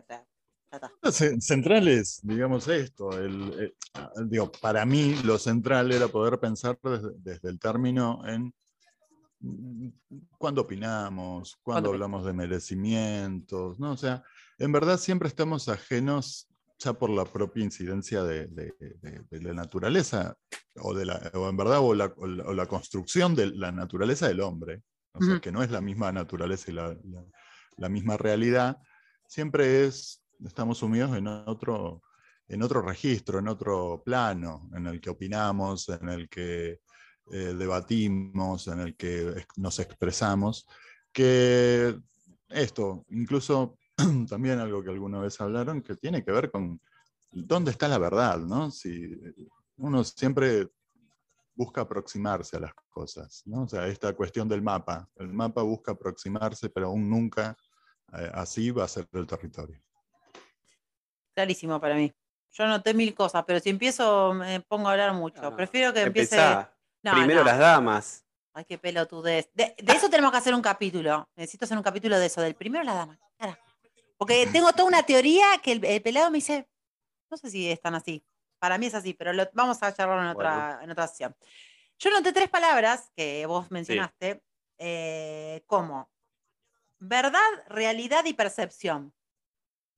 [1.02, 3.18] o sea, Central es, digamos, esto.
[3.18, 3.74] el- eh,
[4.26, 8.54] digo, para mí lo central era poder pensar desde, desde el término en
[10.38, 13.92] cuándo opinamos, ¿Cuándo cuándo hablamos de merecimientos, ¿no?
[13.92, 14.22] O sea,
[14.58, 19.52] en verdad siempre estamos ajenos ya por la propia incidencia de, de- de- de la
[19.54, 20.37] naturaleza,
[20.76, 23.70] o, de la, o en verdad, o la, o la- o la construcción de la
[23.72, 24.82] naturaleza del hombre,
[25.12, 26.96] o sea, que no es la misma naturaleza y la,
[27.78, 28.76] la- misma realidad,
[29.28, 32.02] siempre es, estamos sumidos en otro,
[32.48, 36.80] en otro registro, en otro plano, en el que opinamos, en el que
[37.32, 40.66] eh, debatimos, en el que nos expresamos,
[41.12, 41.96] que
[42.48, 43.78] esto, incluso
[44.28, 46.80] también algo que alguna vez hablaron, que tiene que ver con
[47.30, 48.70] dónde está la verdad, ¿no?
[48.70, 49.11] Si
[49.76, 50.68] uno siempre
[51.54, 53.62] busca aproximarse a las cosas, ¿no?
[53.62, 57.57] O sea, esta cuestión del mapa, el mapa busca aproximarse, pero aún nunca
[58.12, 59.80] eh, así va a ser el territorio.
[61.35, 62.12] Clarísimo para mí.
[62.52, 65.42] Yo anoté mil cosas, pero si empiezo me pongo a hablar mucho.
[65.42, 66.37] No, Prefiero que empiece.
[67.02, 67.46] No, Primero no.
[67.46, 68.24] las damas.
[68.52, 69.50] Ay, qué pelotudez.
[69.52, 71.28] De, de eso tenemos que hacer un capítulo.
[71.35, 73.18] Necesito hacer un capítulo de eso, del primero la dama.
[73.37, 73.73] Carajo.
[74.16, 76.68] Porque tengo toda una teoría que el, el pelado me dice,
[77.31, 78.24] no sé si es tan así.
[78.59, 81.37] Para mí es así, pero lo- vamos a charlarlo en otra, en otra sesión.
[81.98, 84.42] Yo noté tres palabras que vos mencionaste,
[84.79, 86.11] eh, como
[86.98, 89.12] verdad, realidad y percepción.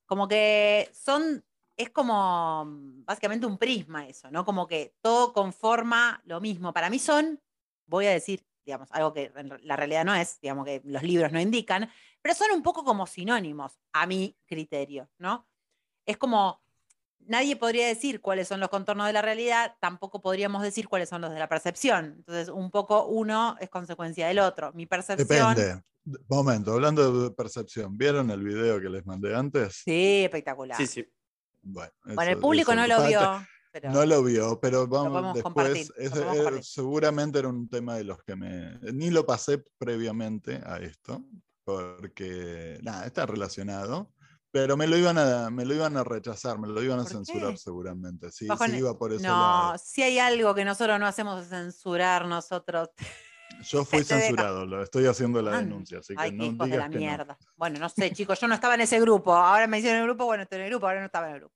[0.06, 1.44] Como que son
[1.76, 2.64] es como
[3.04, 4.44] básicamente un prisma eso, ¿no?
[4.46, 6.72] Como que todo conforma lo mismo.
[6.72, 7.38] Para mí son,
[7.86, 11.30] voy a decir, digamos, algo que en la realidad no es, digamos que los libros
[11.32, 11.88] no indican,
[12.20, 15.46] pero son un poco como sinónimos a mi criterio, ¿no?
[16.04, 16.60] Es como,
[17.20, 21.20] nadie podría decir cuáles son los contornos de la realidad, tampoco podríamos decir cuáles son
[21.22, 22.14] los de la percepción.
[22.18, 24.72] Entonces, un poco uno es consecuencia del otro.
[24.72, 25.54] Mi percepción...
[25.54, 25.82] Depende.
[26.28, 29.82] Momento, hablando de percepción, ¿vieron el video que les mandé antes?
[29.84, 30.76] Sí, espectacular.
[30.78, 31.08] Sí, sí.
[31.62, 33.46] Bueno, Bueno, el público eso no lo falta- vio.
[33.80, 35.90] Pero- No lo vio, pero vamos después.
[35.96, 36.64] eh, compartir.
[36.64, 38.78] seguramente era un tema de los que me.
[38.92, 41.22] Ni lo pasé previamente a esto,
[41.64, 44.12] porque nada, está relacionado.
[44.52, 47.12] Pero me lo iban a, me lo iban a rechazar, me lo iban a ¿Por
[47.12, 47.56] censurar qué?
[47.58, 48.30] seguramente.
[48.30, 49.78] Sí, Bajo sí iba por ese No, lado.
[49.78, 52.88] si hay algo que nosotros no hacemos es censurar nosotros.
[53.70, 54.26] Yo fui te deja.
[54.28, 56.88] censurado, lo estoy haciendo la Ah, denuncia, así que Ay, no hijos de digas la
[56.88, 57.00] que no.
[57.00, 57.38] mierda.
[57.56, 59.34] Bueno, no sé, chicos, yo no estaba en ese grupo.
[59.34, 61.40] Ahora me hicieron el grupo, bueno, estoy en el grupo, ahora no estaba en el
[61.40, 61.54] grupo.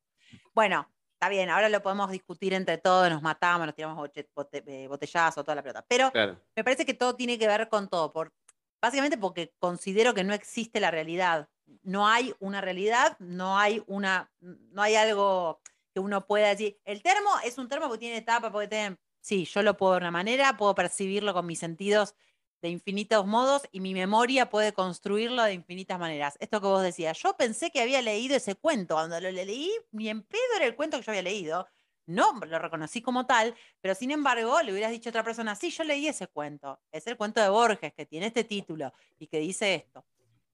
[0.55, 0.87] Bueno,
[1.21, 5.55] está bien, ahora lo podemos discutir entre todos, nos matamos, nos tiramos eh, botellazo, toda
[5.55, 5.85] la pelota.
[5.87, 6.41] Pero Claro.
[6.57, 8.33] me parece que todo tiene que ver con todo, por,
[8.81, 11.51] básicamente porque considero que no existe la realidad.
[11.83, 15.61] No hay una realidad, no hay una, no hay algo
[15.93, 16.81] que uno pueda decir.
[16.87, 18.97] El termo es un termo porque tiene tapa, porque tiene.
[19.21, 22.15] Sí, yo lo puedo de una manera, puedo percibirlo con mis sentidos
[22.63, 26.37] de infinitos modos y mi memoria puede construirlo de infinitas maneras.
[26.41, 30.09] Esto que vos decías, yo pensé que había leído ese cuento, cuando lo leí, ni
[30.09, 31.67] en pedo era el cuento que yo había leído.
[32.07, 35.71] No lo reconocí como tal, pero sin embargo, le hubieras dicho a otra persona, sí,
[35.71, 36.81] yo leí ese cuento.
[36.91, 40.05] Es el cuento de Borges, que tiene este título y que dice esto.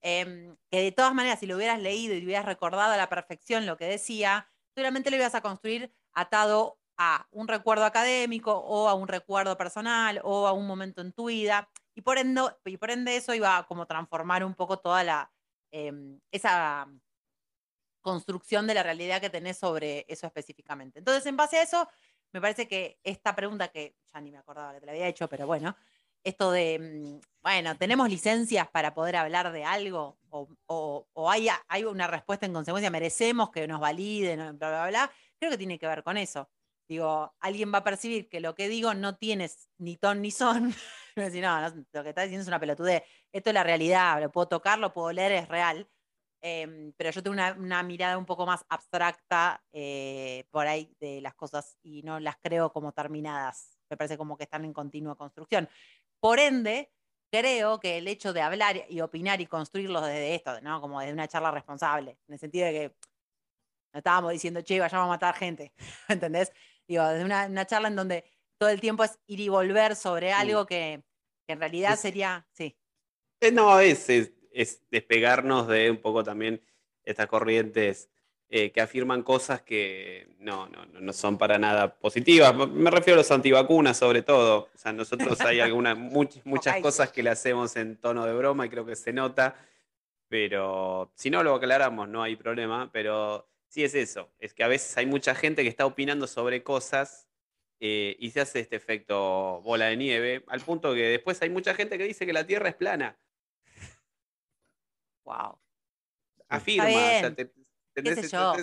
[0.02, 3.66] Em, que de todas maneras, si lo hubieras leído y hubieras recordado a la perfección
[3.66, 8.94] lo que decía, seguramente lo ibas a construir atado a un recuerdo académico o a
[8.94, 11.68] un recuerdo personal o a un momento en tu vida.
[11.96, 15.32] Y por ende, eso iba a como transformar un poco toda la,
[15.72, 16.86] em, esa
[18.02, 20.98] construcción de la realidad que tenés sobre eso específicamente.
[21.00, 21.88] Entonces, en base a eso,
[22.32, 25.26] me parece que esta pregunta que ya ni me acordaba que te la había hecho,
[25.26, 25.74] pero bueno,
[26.22, 30.18] esto de, mm, bueno, ¿tenemos licencias para poder hablar de algo?
[30.28, 32.90] ¿O, hay, hay una respuesta en consecuencia?
[32.90, 34.58] ¿Merecemos que nos validen?
[34.58, 35.12] Bla, bla, bla.
[35.38, 36.50] Creo que tiene que ver con eso.
[36.88, 40.74] Digo, alguien va a percibir que lo que digo no tienes ni ton ni son.
[41.16, 43.02] No, no, lo que estás diciendo es una pelotudez.
[43.32, 45.88] Esto es la realidad, lo puedo tocar, lo puedo leer, es real.
[46.42, 51.22] Em, pero yo tengo una, una mirada un poco más abstracta eh, por ahí de
[51.22, 53.78] las cosas y no las creo como terminadas.
[53.88, 55.68] Me parece como que están en continua construcción.
[56.20, 56.92] Por ende,
[57.30, 60.80] creo que el hecho de hablar y opinar y construirlos desde esto, ¿no?
[60.80, 62.96] Como desde una charla responsable, en el sentido de que
[63.92, 65.72] no estábamos diciendo, che, vayamos a matar gente,
[66.08, 66.52] ¿entendés?
[66.88, 68.24] Digo, desde una, una charla en donde
[68.58, 71.02] todo el tiempo es ir y volver sobre algo que,
[71.46, 72.76] que en realidad Es- sería, sí,
[73.40, 76.62] Eh, No, es, es, es despegarnos de un poco también
[77.04, 78.08] estas corrientes
[78.48, 82.54] eh, que afirman cosas que no, no, no- son para nada positivas.
[82.54, 84.68] Me- refiero a los antivacunas sobre todo.
[84.72, 88.64] O sea, nosotros hay algunas, much- muchas cosas que le hacemos en tono de broma
[88.64, 89.56] y creo que se nota,
[90.28, 94.68] pero si no lo aclaramos no hay problema, pero sí es eso, es que a
[94.68, 97.28] veces hay mucha gente que está opinando sobre cosas
[97.78, 101.74] eh, y se hace este efecto bola de nieve, al punto que después hay mucha
[101.74, 103.18] gente que dice que la Tierra es plana.
[105.24, 105.58] wow.
[106.48, 106.86] Afirma.
[106.86, 107.52] o sea, te-
[107.94, 108.54] ¿Qué yo?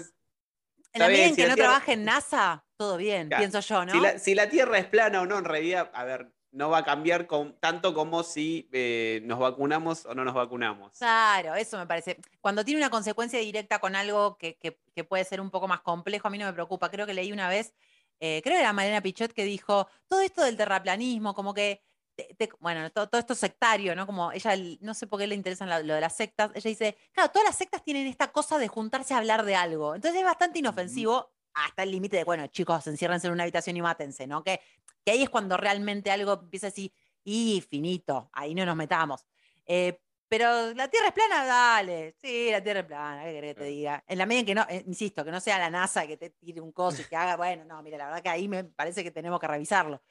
[0.94, 3.94] En la medida en que no trabaje en NASA, todo bien, pienso yo, ¿no?
[3.94, 6.78] si, la, si la Tierra es plana o no, en realidad, a ver, no va
[6.80, 10.98] a cambiar con, tanto como si eh, nos vacunamos o no nos vacunamos.
[10.98, 12.20] Claro, eso me parece.
[12.42, 15.82] Cuando tiene una consecuencia directa con algo que, que- que puede ser un poco más
[15.82, 16.90] complejo, a mí no me preocupa.
[16.90, 17.74] Creo que leí una vez,
[18.20, 21.82] eh, creo que era Mariana Pichot que dijo, todo esto del terraplanismo, como que,
[22.16, 24.06] te- te- bueno, to- todo, esto sectario, ¿no?
[24.06, 26.70] Como ella, el- no sé por qué le interesan la- lo de las sectas, ella
[26.70, 29.96] dice, claro, todas las sectas tienen esta cosa de juntarse a hablar de algo.
[29.96, 33.82] Entonces es bastante inofensivo hasta el límite de, bueno, chicos, enciérrense en una habitación y
[33.82, 34.44] mátense, ¿no?
[34.44, 34.60] Que,
[35.04, 39.26] que ahí es cuando realmente algo empieza así, y finito, ahí no nos metamos.
[39.66, 42.16] Eh, pero la Tierra es plana, dale.
[42.20, 44.04] Sí, la Tierra es plana, ¿qué querés que te diga?
[44.08, 46.32] En la medida en que no, eh, insisto, que no sea la NASA que te
[46.32, 49.04] tire un coso y que haga, bueno, no, mira, la verdad que ahí me parece
[49.04, 50.02] que tenemos que revisarlo.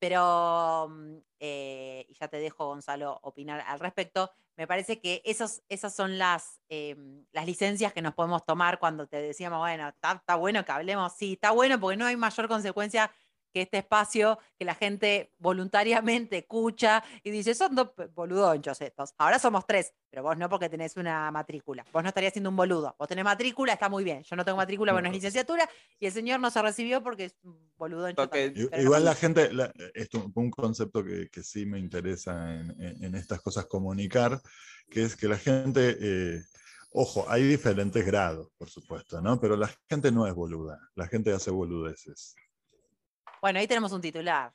[0.00, 4.32] Pero, mm, eh, y ya te dejo, Gonzalo, opinar al respecto.
[4.56, 9.06] Me parece que esos, esas son las, em, las licencias que nos podemos tomar cuando
[9.06, 11.12] te decíamos, bueno, está, está bueno que hablemos.
[11.16, 13.12] Sí, está bueno porque no hay mayor consecuencia
[13.52, 19.14] que este espacio que la gente voluntariamente escucha y dice, son dos boludonchos estos.
[19.18, 21.84] Ahora somos tres, pero vos no porque tenés una matrícula.
[21.92, 22.94] Vos no estarías siendo un boludo.
[22.98, 24.22] Vos tenés matrícula, está muy bien.
[24.22, 27.36] Yo no tengo matrícula, bueno, es licenciatura y el señor no se recibió porque es
[27.42, 28.22] un boludoncho.
[28.22, 28.30] No
[28.80, 33.14] Igual la gente, la- esto un concepto que, que sí me interesa en, en- en
[33.14, 34.40] estas cosas comunicar,
[34.90, 36.40] que es que la gente, eh,
[36.92, 39.38] Ojo, hay diferentes grados, por supuesto, ¿no?
[39.40, 42.34] Pero la gente no es boluda, la gente hace boludeces.
[43.40, 44.52] Bueno, ahí tenemos un titular.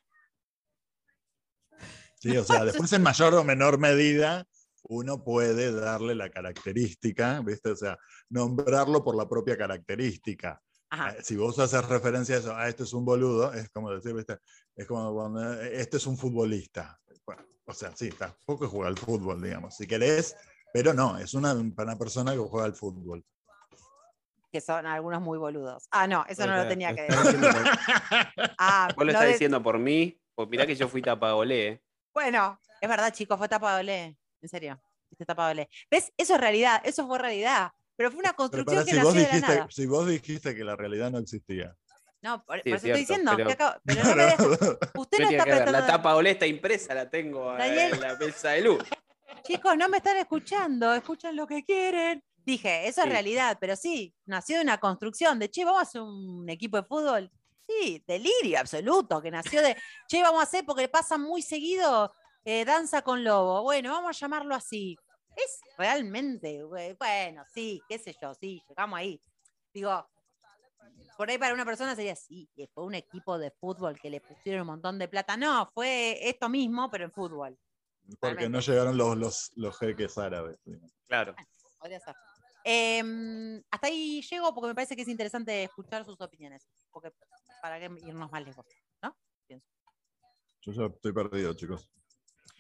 [2.20, 4.48] Sí, o sea, después en mayor o menor medida
[4.88, 7.72] uno puede darle la característica, ¿viste?
[7.72, 7.98] O sea,
[8.30, 10.62] nombrarlo por la propia característica.
[10.90, 11.12] Ajá.
[11.12, 14.14] Eh, Si vos haces referencia a eso, ah, este es un boludo, es como decir,
[14.14, 14.38] ¿viste?
[14.76, 17.00] Es como cuando, eh, este es un futbolista.
[17.26, 20.36] Bueno, o sea, sí, tampoco juega al fútbol, digamos, si querés,
[20.72, 23.24] pero no, es una, una persona que juega al fútbol.
[24.56, 25.86] Que son algunos muy boludos.
[25.92, 27.40] Ah, no, eso no lo tenía que decir.
[28.58, 31.68] Ah, Vos lo no estás de- diciendo por mí, pues mirá que yo fui tapagolé.
[31.68, 31.82] ¿eh?
[32.14, 34.18] Bueno, es verdad, chicos, fue tapa doble.
[34.42, 35.68] En serio, fuiste tapa doble.
[35.92, 36.14] ¿Ves?
[36.16, 37.72] Eso es realidad, eso fue realidad.
[37.98, 39.68] Pero fue una construcción que si, nació vos de la dijiste, nada.
[39.70, 41.76] si vos dijiste que la realidad no existía.
[42.22, 43.32] No, por, Sí, por es eso estoy diciendo.
[43.36, 44.38] pero- que acabo- pero no me deja-
[44.96, 45.72] Usted no ¿Qué tiene está prestando.
[45.74, 48.84] La tapa olé está impresa, la tengo eh, en la mesa de luz.
[49.44, 52.24] Chicos, no me están escuchando, escuchan lo que quieren.
[52.46, 56.02] Dije, eso es realidad, pero sí, nació de una construcción de, che, vamos a hacer
[56.02, 57.32] un equipo de fútbol.
[57.68, 59.76] Sí, delirio absoluto, que nació de,
[60.08, 63.64] che, vamos a hacer porque pasa muy seguido eh, danza con lobo.
[63.64, 64.96] Bueno, vamos a llamarlo así.
[65.36, 69.20] Es realmente, güey, bueno, sí, qué sé yo, sí, llegamos ahí.
[69.74, 70.08] Digo,
[71.18, 74.62] por ahí para una persona sería, sí, fue un equipo de fútbol que le pusieron
[74.62, 75.36] un montón de plata.
[75.36, 77.58] No, fue esto mismo, pero en fútbol.
[78.20, 80.60] Porque no llegaron los, los, los jeques árabes.
[81.08, 81.36] Claro.
[81.80, 82.00] Podría
[82.68, 86.68] Em, hasta ahí llego porque me parece que es interesante escuchar sus opiniones.
[86.90, 87.12] Porque
[87.62, 88.66] para qué irnos más lejos,
[89.04, 89.16] ¿no?
[90.62, 91.88] Yo ya estoy perdido, chicos.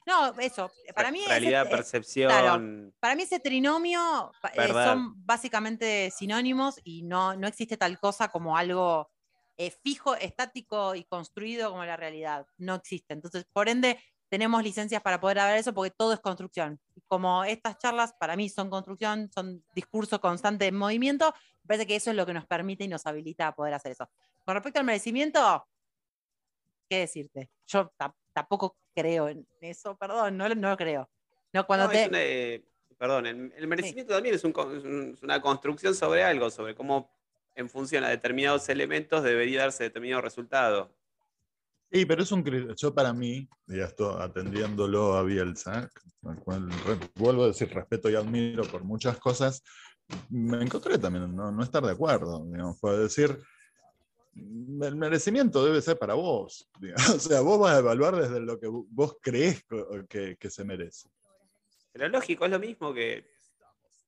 [0.06, 0.72] No, eso.
[0.94, 2.94] Para mí, ese- Realidad, eh, percepción.
[3.00, 8.56] para mí ese trinomio eh, son básicamente sinónimos y no, no existe tal cosa como
[8.58, 9.10] algo
[9.58, 12.46] eh, fijo, estático y construido como la realidad.
[12.58, 13.14] No existe.
[13.16, 16.80] Entonces, por ende, tenemos licencias para poder hablar de eso porque todo es construcción.
[17.08, 21.34] Como estas charlas para mí son construcción, son discurso constante en movimiento,
[21.64, 23.92] me parece que eso es lo que nos permite y nos habilita a poder hacer
[23.92, 24.10] eso.
[24.44, 25.68] Con respecto al merecimiento,
[26.90, 27.50] ¿qué decirte?
[27.68, 31.10] Yo ta- tampoco creo en eso, perdón, no, lo- no lo creo.
[31.54, 32.08] No, cuando No, te...
[32.08, 32.64] una, eh,
[32.98, 37.10] perdón, el, el merecimiento también es, un- es una construcción sobre algo, sobre cómo
[37.56, 40.92] en función a determinados elementos debería darse determinado resultado.
[41.96, 42.44] Sí, pero es un
[42.76, 45.90] yo para mí, y esto atendiéndolo a Bielsa,
[46.24, 46.68] al cual
[47.16, 49.64] vuelvo a decir respeto y admiro por muchas cosas,
[50.30, 53.40] me encontré también no, no estar de acuerdo, digamos, para decir,
[54.36, 57.10] el merecimiento debe ser para vos, digamos.
[57.12, 59.64] o sea, vos vas a evaluar desde lo que vos crees
[60.10, 61.08] que, que se merece.
[61.94, 63.26] Pero lógico, es lo mismo que,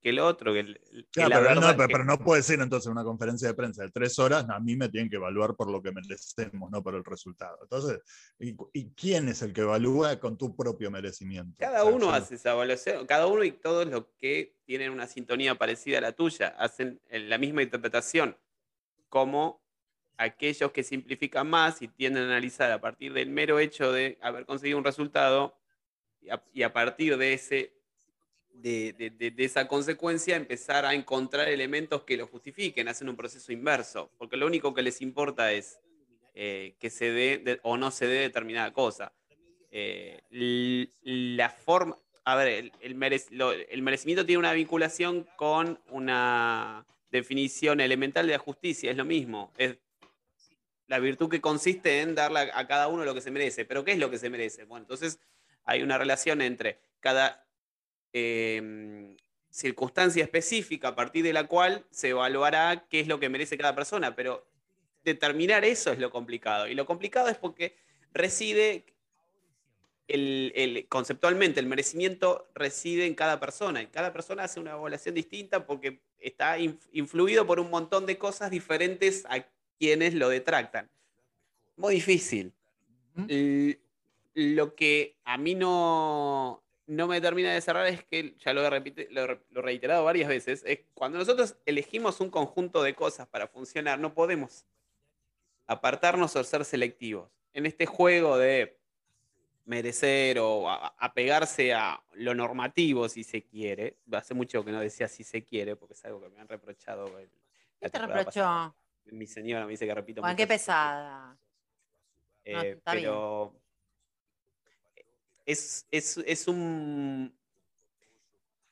[0.07, 2.41] que el otro, que, el- que Claro, la pero, verdad no, que- pero no puede
[2.41, 5.53] ser entonces una conferencia de prensa de tres horas, a mí me tienen que evaluar
[5.55, 7.57] por lo que merecemos, no por el resultado.
[7.61, 7.99] Entonces,
[8.39, 11.55] ¿y, y quién es el que evalúa con tu propio merecimiento?
[11.59, 15.07] Cada O sea, uno hace esa evaluación, cada uno y todos los que tienen una
[15.07, 18.37] sintonía parecida a la tuya hacen eh, la misma interpretación,
[19.09, 19.61] como
[20.17, 24.45] aquellos que simplifican más y tienden a analizar a partir del mero hecho de haber
[24.45, 25.59] conseguido un resultado
[26.21, 27.76] y a, y a partir de, ese,
[28.61, 34.11] de, de- esa consecuencia empezar a encontrar elementos que lo justifiquen, hacen un proceso inverso,
[34.17, 35.79] porque lo único que les importa es
[36.33, 39.13] eh, que se dé o no se dé determinada cosa.
[39.71, 40.21] Eh,
[41.03, 48.27] la forma, a ver, el, el el merecimiento tiene una vinculación con una definición elemental
[48.27, 49.77] de la justicia, es lo mismo, es
[50.87, 53.65] la virtud que consiste en darle a cada uno lo que se merece.
[53.65, 54.63] Pero ¿qué es lo que se merece?
[54.65, 55.19] Bueno, entonces
[55.65, 57.46] hay una relación entre cada
[58.13, 59.15] eh,
[59.49, 63.75] circunstancia específica a partir de la cual se evaluará qué es lo que merece cada
[63.75, 64.45] persona, pero
[65.03, 66.67] determinar eso es lo complicado.
[66.67, 67.75] Y lo complicado es porque
[68.13, 68.85] reside,
[70.07, 73.81] el, el- conceptualmente, el merecimiento reside en cada persona.
[73.81, 78.17] Y cada persona hace una evaluación distinta porque está inf- influido por un montón de
[78.17, 79.45] cosas diferentes a
[79.79, 80.89] quienes lo detractan.
[81.75, 82.53] Muy difícil.
[83.27, 83.79] L-
[84.33, 88.69] Lo que a mí no, no me termina de cerrar es que, ya lo he,
[88.69, 92.95] repite- lo he- lo he reiterado varias veces, es cuando nosotros elegimos un conjunto de
[92.95, 94.65] cosas para funcionar, no podemos
[95.65, 97.29] apartarnos o ser selectivos.
[97.53, 98.79] En este juego de
[99.65, 105.25] merecer o apegarse a lo normativo, si se quiere, hace mucho que no decía si
[105.25, 107.05] se quiere, porque es algo que me han reprochado.
[107.19, 107.29] el-
[107.79, 108.15] ¿Qué te pasada.
[108.15, 108.75] reprochó?
[109.05, 111.37] Mi señora me dice que repito Juan, qué pesada.
[112.45, 113.66] No, Eh, bien.
[115.47, 117.33] Es, es- es un...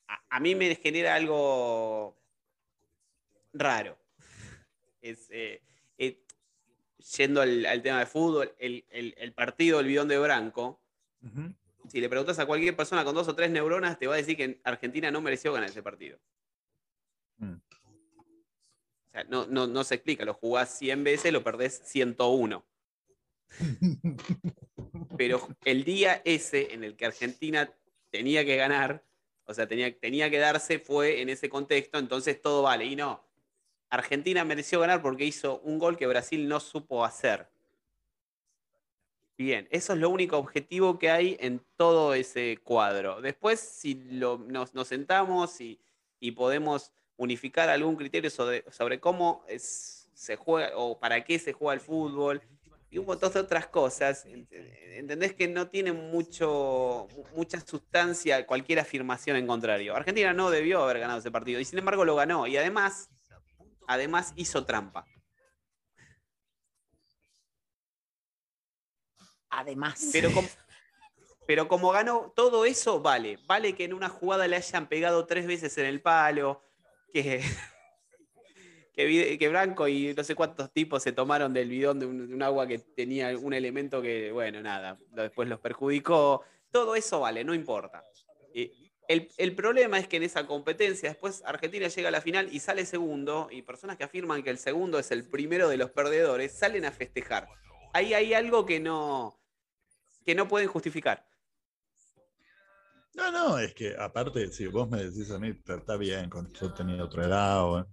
[0.07, 2.15] A, a mí me genera algo
[3.53, 3.97] raro.
[5.01, 5.61] Es, eh,
[5.97, 6.19] eh,
[7.17, 10.79] yendo al, al tema de fútbol, el, el- el partido del bidón de Branco,
[11.89, 14.37] si le preguntas a cualquier persona con dos o tres neuronas, te va a decir
[14.37, 16.19] que Argentina no mereció ganar ese partido.
[17.37, 17.53] Mm.
[17.53, 22.63] O sea, no, no, no se explica, lo jugás 100 veces, lo perdés 101.
[25.17, 27.71] Pero el día ese en el que Argentina
[28.09, 29.03] tenía que ganar,
[29.45, 32.85] o sea, tenía, tenía que darse, fue en ese contexto, entonces todo vale.
[32.85, 33.23] Y no,
[33.89, 37.47] Argentina mereció ganar porque hizo un gol que Brasil no supo hacer.
[39.37, 43.21] Bien, eso es lo único objetivo que hay en todo ese cuadro.
[43.21, 45.77] Después, si lo- nos, sentamos y,
[46.21, 51.51] y podemos unificar algún criterio sobre, sobre cómo es- se juega o para qué se
[51.51, 52.41] juega el fútbol
[52.89, 58.45] y un montón de otras cosas, ent- entendés que no tiene mucho, mu- mucha sustancia
[58.47, 59.95] cualquier afirmación en contrario.
[59.95, 63.09] Argentina no debió haber ganado ese partido y sin embargo lo ganó y además,
[63.87, 65.05] además hizo trampa.
[69.49, 70.09] Además.
[70.11, 70.47] Pero como,
[71.47, 73.37] pero como ganó, todo eso vale.
[73.45, 76.61] Vale que en una jugada le hayan pegado tres veces en el palo,
[77.13, 77.41] que,
[78.95, 82.65] que, que Branco y no sé cuántos tipos se tomaron del bidón de un, agua
[82.67, 86.43] que tenía un elemento que, bueno, nada, después los perjudicó.
[86.71, 88.03] Todo eso vale, no importa.
[89.07, 92.59] El, el problema es que en esa competencia después Argentina llega a la final y
[92.59, 96.53] sale segundo, y personas que afirman que el segundo es el primero de los perdedores
[96.53, 97.47] salen a festejar.
[97.93, 99.39] Ahí hay algo que no,
[100.25, 101.25] que no pueden justificar.
[103.15, 106.51] No, no, es que aparte, si vos me decís a mí, "Pero está bien, con
[106.51, 107.87] yo tenía otra edad, o-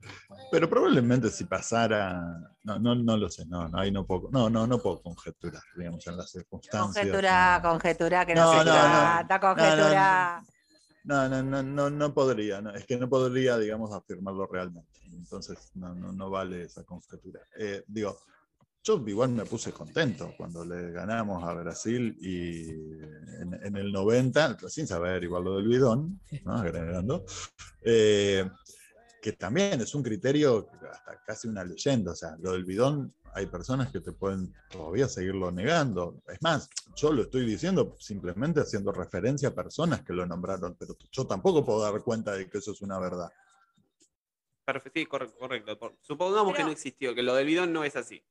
[0.50, 2.20] pero probablemente si pasara,
[2.64, 5.62] no, no, no lo sé, no, no, ahí no puedo, no, no, no puedo conjeturar,
[5.76, 6.94] digamos, en las circunstancias.
[6.94, 7.68] Conjetura, no.
[7.70, 9.28] conjetura, que no, No, se no, no.
[9.28, 10.44] trata, conjetura.
[11.04, 14.88] No, no, no, no, no podría, no, es que no podría, digamos, afirmarlo realmente.
[15.12, 17.40] Entonces, no, no, no vale esa conjetura.
[17.58, 18.18] Eh, digo,
[18.84, 22.68] yo igual me puse contento cuando le ganamos a Brasil y
[23.40, 26.54] en, en el 90, sin saber igual lo del bidón, ¿no?
[26.56, 27.24] agregando,
[27.82, 28.50] eh,
[29.20, 32.10] que también es un criterio hasta casi una leyenda.
[32.12, 36.20] O sea, lo del bidón, hay personas que te pueden todavía seguirlo negando.
[36.26, 40.96] Es más, yo lo estoy diciendo simplemente haciendo referencia a personas que lo nombraron, pero
[41.12, 43.30] yo tampoco puedo dar cuenta de que eso es una verdad.
[44.64, 45.78] Perfecto, sí, corre- correcto.
[46.00, 48.22] Supongamos que no existió, que lo del bidón no es así.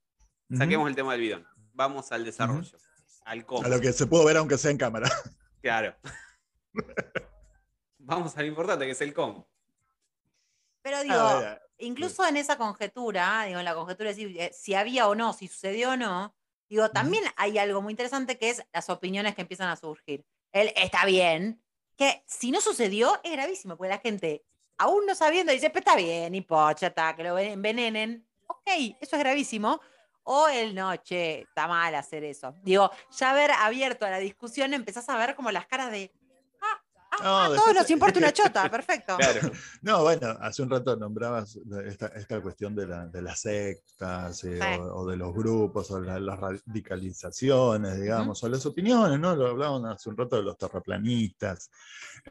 [0.57, 1.47] Saquemos el tema del bidón.
[1.73, 2.77] Vamos al desarrollo,
[3.25, 3.65] al cómo.
[3.65, 5.09] A lo que se pudo ver aunque sea en cámara.
[5.61, 5.95] Claro.
[7.99, 9.47] Vamos a lo importante, que es el cómo.
[10.81, 14.51] Pero digo, A ver, incluso en esa conjetura, digo, en la conjetura de si, eh,
[14.53, 16.35] si había o no, si sucedió o no,
[16.67, 20.25] digo, también hay algo muy interesante que es las opiniones que empiezan a surgir.
[20.51, 21.61] Él está bien,
[21.95, 24.43] que si no sucedió es gravísimo, porque la gente,
[24.77, 28.27] aún no sabiendo, dice, pero está bien, y pocha, está, que lo ven- envenenen.
[28.47, 28.63] Ok,
[28.99, 29.79] eso es gravísimo.
[30.23, 32.53] O el no, che, está mal hacer eso.
[32.63, 36.11] Digo, ya haber abierto a la discusión, empezás a ver como las caras de,
[36.61, 39.17] ah, ah, No, a todos nos importa una chota, perfecto.
[39.17, 39.51] Claro.
[39.81, 41.57] No, bueno, hace un rato nombrabas
[41.87, 44.79] esta, esta cuestión de, la- de las sectas eh, Sí.
[44.79, 49.35] o, o de los grupos o la- las radicalizaciones, digamos, o las opiniones, ¿no?
[49.35, 51.69] Lo hablaban hace un rato de los terraplanistas.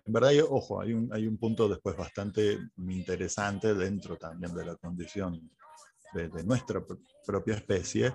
[0.05, 4.65] En verdad, hay- ojo, hay un, hay un punto después bastante interesante dentro también de
[4.65, 5.51] la condición
[6.13, 8.15] de, de nuestra pr- propia especie,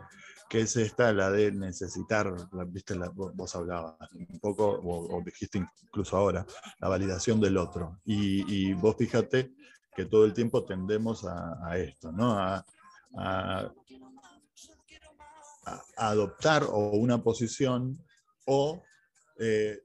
[0.50, 5.22] que es esta, la de necesitar, la- viste, la- vos hablabas un poco, o, o
[5.24, 6.46] dijiste incluso ahora,
[6.80, 8.00] la validación del otro.
[8.06, 9.54] Y, y vos fíjate
[9.96, 12.38] que todo el tiempo tendemos a, a esto, ¿no?
[12.38, 12.66] A,
[13.18, 13.72] a-
[15.98, 17.98] a adoptar o una posición
[18.46, 18.84] o
[19.40, 19.82] eh,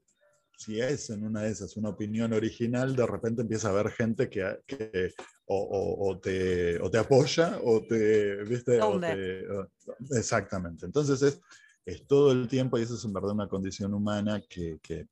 [0.58, 4.28] si es en una de esas una opinión original, de repente empieza a haber gente
[4.28, 5.14] que, que
[5.52, 8.80] o, o- o te, o te apoya o te, ¿viste?
[9.00, 10.86] Te- exactamente.
[10.86, 11.40] Entonces es,
[11.84, 15.08] es todo el tiempo y eso es en verdad una condición humana que, que-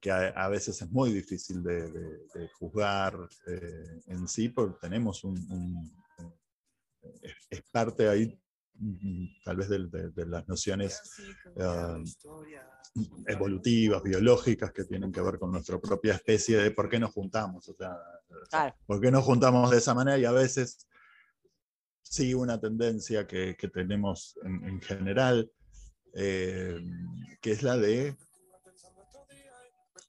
[0.00, 4.76] que a, a veces es muy difícil de, de- de juzgar eh, en sí, porque
[4.80, 5.36] tenemos un...
[5.50, 5.92] un-
[7.50, 8.38] es, parte ahí
[9.44, 11.00] tal vez de, de- de las nociones
[11.56, 12.04] eh,
[13.26, 17.68] evolutivas, biológicas, que tienen que ver con nuestra propia especie, de por qué nos juntamos,
[17.68, 17.96] o sea,
[18.50, 18.74] Claro.
[18.86, 20.86] por qué nos juntamos de esa manera y a veces
[22.02, 25.50] sí una tendencia que, que tenemos en, en general,
[26.14, 26.78] eh,
[27.40, 28.16] que es la de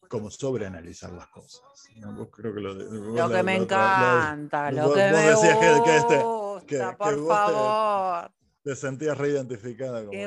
[0.08, 1.62] como sobreanalizar las cosas.
[1.98, 2.14] ¿no?
[2.14, 4.96] Vos creo que lo, de- vos Lo la- que me la- la- encanta, lo vos-
[4.96, 8.32] que vos me decías que- que este- gusta, que- por te- favor.
[8.68, 10.00] Te sentías reidentificada.
[10.02, 10.24] como Qué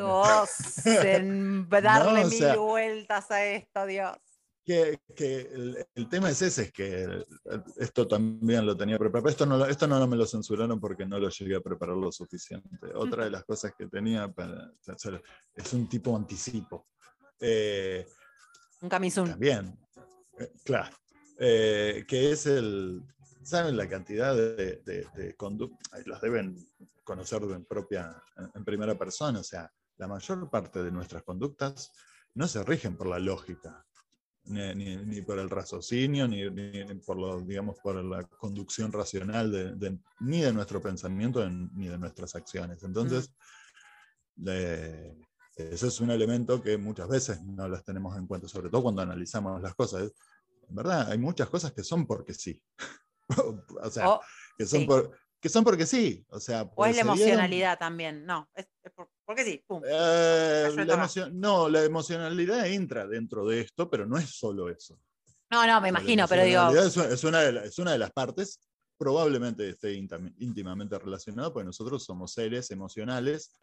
[1.17, 4.17] en- darle No, o sea- mil vueltas a esto, Dios.
[4.65, 7.27] que, que el, el tema es ese, es que el-
[7.77, 9.29] esto también lo tenía preparado.
[9.29, 12.69] Esto no, esto no me lo censuraron porque no lo llegué a preparar lo suficiente.
[12.95, 14.71] Otra de las cosas que tenía para,
[15.55, 16.87] es un tipo anticipo.
[17.41, 18.07] Eh,
[18.81, 19.29] Un camisón.
[19.31, 19.79] también,
[20.39, 20.97] eh, claro,
[21.39, 23.03] eh, que es el,
[23.43, 24.83] ¿saben la cantidad de,
[25.15, 26.07] de, conductas?
[26.07, 26.57] Las deben
[27.11, 28.23] conocer en, propia,
[28.55, 29.41] en primera persona.
[29.41, 31.91] O sea, la mayor parte de nuestras conductas
[32.35, 33.85] no se rigen por la lógica,
[34.45, 36.49] ni, por el raciocinio, ni,
[37.05, 42.37] por, lo, digamos, por la conducción racional, de, ni de nuestro pensamiento, ni de nuestras
[42.37, 42.81] acciones.
[42.85, 43.35] Entonces,
[45.57, 49.03] ese es un elemento que muchas veces no las tenemos en cuenta, sobre todo cuando
[49.03, 50.13] analizamos las cosas.
[50.69, 52.63] En verdad, hay muchas cosas que son porque sí.
[53.83, 54.21] o sea,
[54.57, 56.25] que son por, que son porque sí.
[56.29, 58.25] O, sea, o es la emocionalidad también.
[58.27, 58.69] No, es,
[59.25, 59.65] porque sí.
[59.87, 60.69] Eh,
[61.33, 64.99] no, la emocionalidad entra dentro de esto, pero no es solo eso.
[65.51, 66.71] No, no, me imagino, pero digo.
[66.71, 68.61] Es una, de es una de las partes
[69.01, 73.57] probablemente esté íntimamente relacionado, porque nosotros somos seres emocionales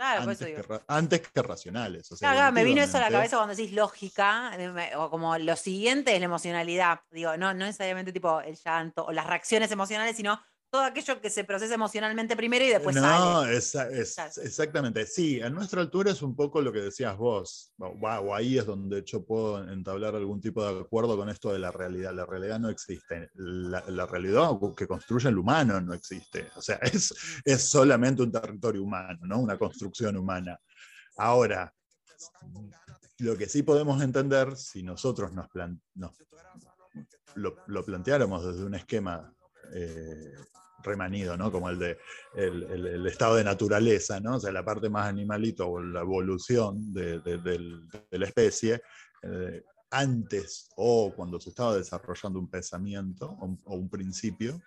[0.88, 2.10] antes, que, racionales.
[2.18, 4.52] claro, me vino eso a la cabeza cuando decís lógica,
[4.98, 7.02] o como lo siguiente es la emocionalidad.
[7.12, 11.30] Digo, no, no necesariamente tipo el llanto o las reacciones emocionales, sino todo aquello que
[11.30, 13.18] se procesa emocionalmente primero y después sale.
[13.18, 15.06] No, exactamente.
[15.06, 17.74] Sí, a nuestra altura es un poco lo que decías vos.
[17.78, 21.72] O, ahí es donde yo puedo entablar algún tipo de acuerdo con esto de la
[21.72, 22.14] realidad.
[22.14, 23.30] La realidad no existe.
[23.36, 26.50] La, realidad que construye el humano no existe.
[26.56, 27.14] O sea, es,
[27.46, 29.40] es solamente un territorio humano, ¿no?
[29.40, 30.60] Una construcción humana.
[31.16, 31.74] Ahora,
[33.20, 35.48] lo que sí podemos entender, si nosotros nos,
[37.36, 39.34] lo, lo planteáramos desde un esquema
[39.74, 40.34] eh,
[40.84, 41.52] remanido, ¿no?
[41.52, 41.98] Como el de
[42.36, 44.36] el, estado de naturaleza, ¿no?
[44.36, 47.22] O sea, la parte más animalito o la evolución de,
[48.12, 48.82] la especie,
[49.24, 54.62] eh, antes o cuando se estaba desarrollando un pensamiento o, un principio,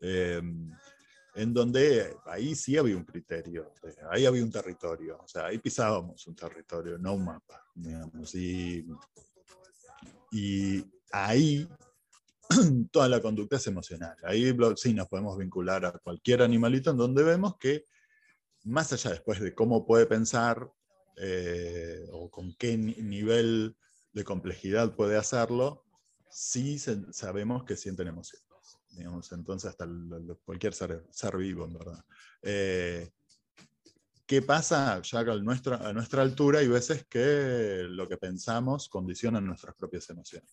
[0.00, 0.40] eh,
[1.34, 3.72] en donde ahí sí había un criterio,
[4.10, 8.86] ahí había un territorio, o sea, ahí pisábamos un territorio, no un mapa, digamos, y,
[10.32, 11.68] y ahí
[12.90, 14.16] toda la conducta es emocional.
[14.24, 17.84] Ahí sí nos podemos vincular a cualquier animalito en donde vemos que,
[18.64, 20.70] más allá después de cómo puede pensar
[21.16, 23.76] eh, o con qué nivel
[24.12, 25.84] de complejidad puede hacerlo,
[26.30, 28.46] sí sabemos que sienten emociones.
[29.32, 29.86] Entonces, hasta
[30.44, 32.04] cualquier ser, vivo, verdad.
[32.42, 33.10] Eh,
[34.26, 35.00] ¿Qué pasa?
[35.02, 40.08] Ya a nuestra, a nuestra altura hay veces que lo que pensamos condiciona nuestras propias
[40.10, 40.50] emociones.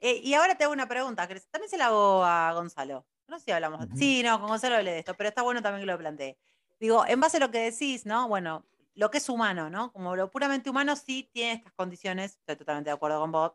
[0.00, 3.06] Eh, y ahora te hago una pregunta, también se la hago a Gonzalo.
[3.28, 3.86] No sé si hablamos.
[3.94, 6.38] Sí, no, con Gonzalo hablé de esto, pero está bueno también que lo planteé.
[6.80, 8.26] Digo, en base a lo que decís, ¿no?
[8.26, 9.92] Bueno, lo que es humano, ¿no?
[9.92, 13.52] Como lo puramente humano sí tiene estas condiciones, estoy totalmente de acuerdo con vos,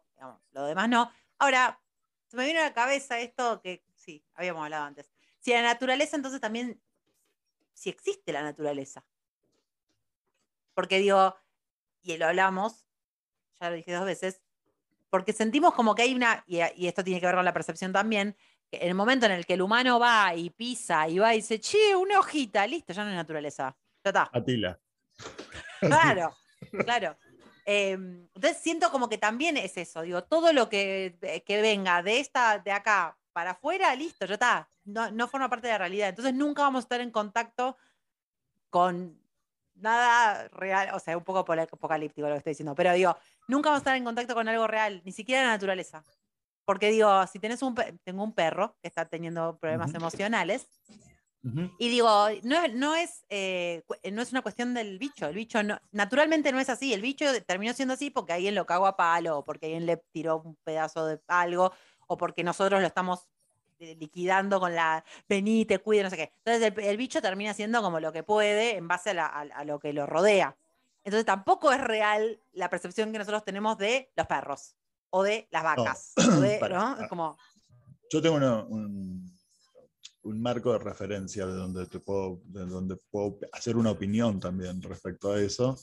[0.52, 1.12] lo demás no.
[1.40, 1.82] Ahora,
[2.28, 5.12] se me viene a la cabeza esto que sí, habíamos hablado antes.
[5.40, 6.82] Si la naturaleza, entonces también,
[7.74, 9.06] si existe la naturaleza.
[10.74, 11.36] Porque digo,
[12.02, 12.88] y lo hablamos,
[13.60, 14.42] ya lo dije dos veces,
[15.16, 18.36] porque sentimos como que hay una, y, esto tiene que ver con la percepción también,
[18.70, 21.38] que en el momento en el que el humano va y pisa y va y
[21.38, 23.74] dice, che, una hojita, listo, ya no es naturaleza.
[24.04, 24.30] Ya está.
[24.34, 24.78] Atila.
[25.80, 26.36] Claro,
[26.84, 27.16] claro.
[27.64, 32.20] Em, entonces siento como que también es eso, digo, todo lo que, que venga de
[32.20, 34.70] esta, de acá para afuera, listo, ya está.
[34.84, 36.10] No, no forma parte de la realidad.
[36.10, 37.78] Entonces nunca vamos a estar en contacto
[38.70, 39.18] con
[39.76, 43.16] nada real, o sea, un poco apocalíptico lo que estoy diciendo, pero digo,
[43.48, 46.04] nunca vamos a estar en contacto con algo real, ni siquiera la naturaleza.
[46.66, 50.68] Porque digo, si tenés un, tengo un perro que está teniendo problemas emocionales,
[51.78, 52.10] y digo,
[52.42, 56.60] no, no, es, eh, no es una cuestión del bicho, el bicho no, naturalmente no
[56.60, 59.68] es así, el bicho terminó siendo así porque alguien lo cagó a palo, o porque
[59.68, 61.72] alguien le tiró un pedazo de algo,
[62.08, 63.28] o porque nosotros lo estamos
[63.78, 66.34] eh, liquidando con la vení, te cuide, no sé qué.
[66.46, 70.06] Entonces el, bicho termina siendo como lo que puede en base a, lo que lo
[70.06, 70.58] rodea.
[71.06, 74.76] Entonces tampoco es real la percepción que nosotros tenemos de los perros
[75.12, 76.14] o de las vacas.
[77.10, 77.38] Como...
[78.12, 79.32] Yo tengo un,
[80.24, 84.82] un, marco de referencia de donde, te puedo, de donde puedo hacer una opinión también
[84.82, 85.78] respecto a eso,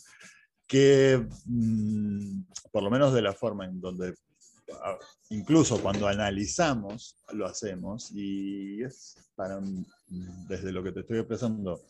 [0.67, 4.15] que mm, por lo menos de la forma en donde
[5.31, 9.61] incluso cuando analizamos, lo hacemos y es para,
[10.49, 11.81] desde lo que te estoy expresando,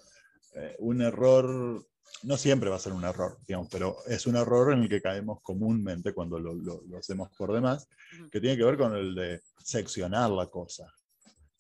[0.55, 1.87] eh, un error,
[2.25, 5.03] no siempre va a ser un error, digamos, pero es un error en el que
[5.03, 7.89] caemos comúnmente cuando lo, hacemos por demás,
[8.31, 10.93] que tiene que ver con el de seccionar la cosa.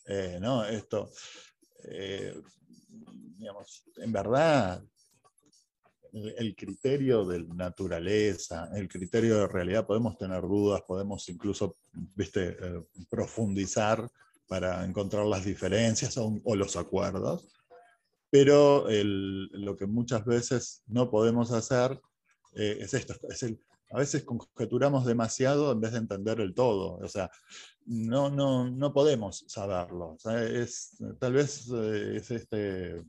[0.07, 0.64] Eh, ¿no?
[0.64, 1.11] Esto,
[1.84, 2.34] eh,
[3.38, 4.82] digamos, en verdad,
[6.12, 12.57] el criterio de naturaleza, el criterio de realidad, podemos tener dudas, podemos incluso ¿viste?
[12.61, 14.07] Eh, profundizar
[14.46, 17.48] para encontrar las diferencias o, los acuerdos,
[18.33, 22.01] pero lo que muchas veces no podemos hacer
[22.55, 23.61] eh, es esto, es el,
[23.91, 26.97] a veces conjeturamos demasiado en vez de entender el todo.
[26.97, 27.30] O sea,
[27.85, 30.12] no, no, no podemos saberlo.
[30.12, 33.03] O sea, es, tal vez eh, es este.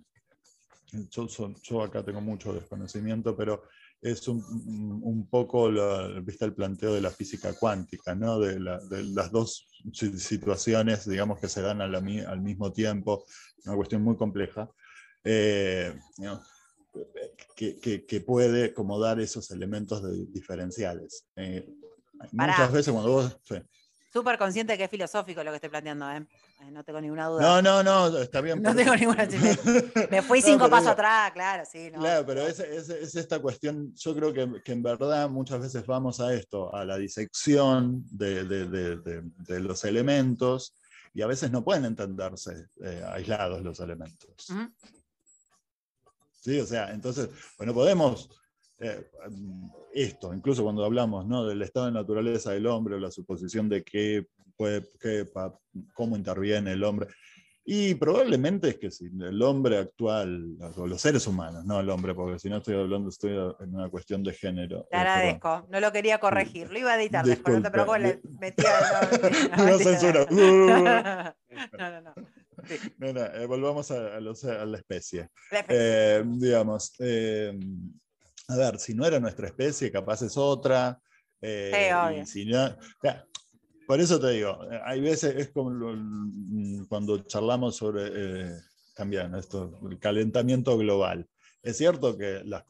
[1.09, 1.26] Yo,
[1.63, 3.63] yo acá tengo mucho desconocimiento, pero
[4.01, 4.43] es un,
[5.03, 8.39] un poco la- ¿viste el planteo de la física cuántica, ¿no?
[8.39, 12.03] de, la- de las dos si- situaciones, digamos, que se dan al
[12.41, 13.24] mismo tiempo,
[13.65, 14.69] una cuestión muy compleja.
[15.24, 15.93] Eh,
[17.55, 21.26] que, que- que puede como dar esos elementos de- diferenciales.
[21.36, 21.67] Eh,
[22.36, 22.53] Pará.
[22.53, 23.38] muchas veces cuando vos...
[23.43, 23.55] sí.
[24.11, 26.17] Súper consciente que es filosófico lo que estoy planteando, ¿eh?
[26.61, 27.41] Eh, No tengo ninguna duda.
[27.41, 28.61] No, no, no, está bien.
[28.61, 29.26] No por tengo ninguna
[30.11, 31.89] Me fui No, cinco pero pasos digo- atrás, claro, sí.
[31.91, 35.61] No, Claro, pero es, es- es esta cuestión, yo creo que, que en verdad muchas
[35.61, 38.97] veces vamos a esto, a la disección de, de- de-
[39.47, 40.76] de- los elementos,
[41.15, 44.49] y a veces no pueden entenderse eh, aislados los elementos.
[44.51, 44.69] Ujú.
[46.43, 46.59] ¿Sí?
[46.59, 48.29] O sea, entonces, bueno, podemos,
[48.79, 49.09] eh,
[49.93, 51.45] esto, incluso cuando hablamos ¿no?
[51.45, 54.27] del estado de naturaleza del hombre o la suposición de qué
[54.57, 54.81] puede,
[55.33, 55.57] pa-
[55.93, 57.07] cómo interviene el hombre.
[57.65, 62.13] Y probablemente es que si el hombre actual, o los seres humanos, no el hombre,
[62.13, 64.85] porque si no estoy hablando, estoy en una cuestión de género.
[64.91, 65.65] Te eh, agradezco.
[65.69, 66.69] No lo quería corregir.
[66.69, 68.69] Lo iba a editar después, no te preocupes, le metía.
[71.79, 72.13] No, no, no, No,
[72.97, 75.30] no, eh, volvamos a, a los- a la especie.
[75.51, 76.18] la especie.
[76.20, 77.57] Eh, digamos, eh,
[78.47, 80.99] a ver, si no era nuestra especie, capaz es otra.
[81.41, 82.26] eh, Sí, obvio.
[82.26, 83.26] si no- sea,
[83.86, 88.51] por eso te digo, hay veces, es como lo- mm, cuando charlamos sobre, eh,
[88.95, 91.28] también esto, el calentamiento global.
[91.61, 92.64] Es cierto que las,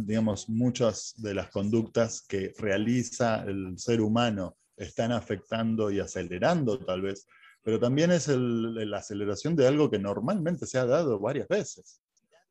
[0.00, 7.02] digamos, muchas de las conductas que realiza el ser humano están afectando y acelerando tal
[7.02, 7.26] vez,
[7.62, 12.00] pero también es el- la aceleración de algo que normalmente se ha dado varias veces.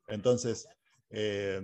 [0.08, 0.66] Entonces,
[1.10, 1.60] eh,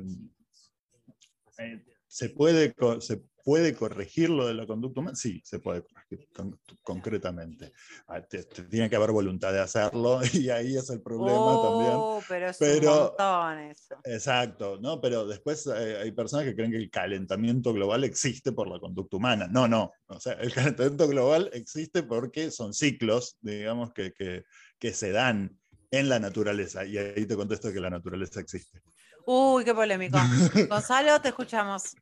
[2.07, 5.15] ¿se, puede, co- ¿se puede corregir lo de la conducta humana?
[5.15, 7.73] Sí, se puede corregir con- concretamente.
[8.09, 8.21] Ah,
[8.69, 11.93] tiene que haber voluntad de hacerlo y ahí es el problema también.
[11.95, 13.95] Oh, pero es Pero- un montón eso.
[14.03, 15.01] Exacto, ¿no?
[15.01, 19.17] Pero después eh, hay personas que creen que el calentamiento global existe por la conducta
[19.17, 19.47] humana.
[19.49, 19.93] No, no.
[20.09, 24.43] O sea, el calentamiento global existe porque son ciclos, digamos, que, que,
[24.81, 25.57] que se dan
[25.93, 26.85] en la naturaleza.
[26.85, 28.83] Y ahí te contesto que la naturaleza existe.
[29.25, 30.19] Uy, qué polémico.
[30.69, 31.95] Gonzalo, te escuchamos.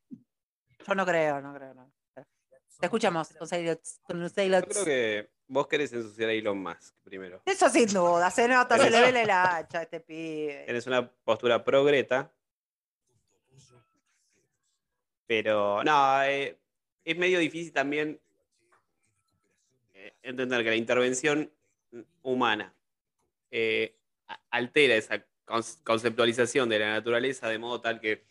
[0.87, 1.73] Yo no creo, no creo.
[1.73, 1.91] No.
[2.79, 3.33] Te escuchamos.
[3.37, 3.63] Gonzalo.
[3.63, 7.41] Yo creo que vos querés ensuciar a Elon Musk primero.
[7.45, 10.63] Eso sin duda, se nota, se le ve la hacha a este pibe.
[10.65, 12.31] Tienes una postura pro-Greta.
[15.27, 16.59] Pero, no, eh,
[17.03, 18.19] es medio difícil también
[19.93, 21.51] eh, entender que la intervención
[22.21, 22.75] humana
[23.49, 23.97] eh,
[24.51, 28.23] altera esa conce- conceptualización de la naturaleza de modo tal que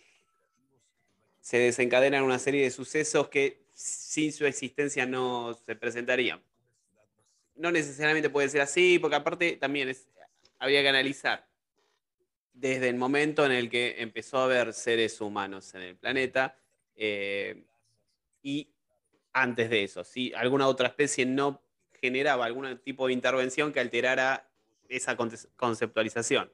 [1.45, 6.43] se desencadenan una serie de sucesos que sin su existencia no se presentarían.
[7.55, 10.09] No necesariamente puede ser así, porque aparte también es,
[10.59, 11.47] habría que analizar
[12.55, 16.57] desde el momento en el que empezó a haber seres humanos en el planeta
[16.97, 17.63] eh,
[18.43, 18.71] y
[19.35, 21.61] antes de eso, si alguna otra especie no
[22.01, 24.49] generaba algún tipo de intervención que alterara
[24.89, 25.15] esa
[25.57, 26.51] conceptualización.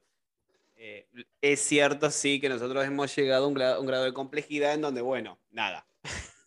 [0.82, 1.06] Eh,
[1.42, 4.80] es cierto, sí, que nosotros hemos llegado a un grado, un grado de complejidad en
[4.80, 5.86] donde, bueno, nada.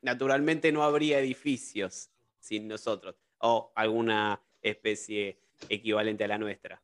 [0.00, 5.38] Naturalmente no habría edificios sin nosotros o alguna especie
[5.68, 6.82] equivalente a la nuestra.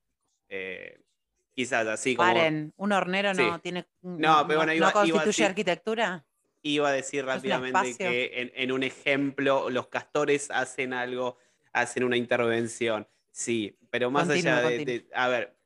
[0.49, 1.01] Eh,
[1.55, 3.61] quizás así como Paren, un hornero no Sí.
[3.63, 3.87] tiene.
[4.03, 6.27] No, pero bueno, iba- ¿no iba a constituye decir- arquitectura?
[6.65, 11.37] iba a decir rápidamente que en, en un ejemplo los castores hacen algo,
[11.73, 13.09] hacen una intervención.
[13.31, 15.57] Sí, pero más allá de, de- a ver,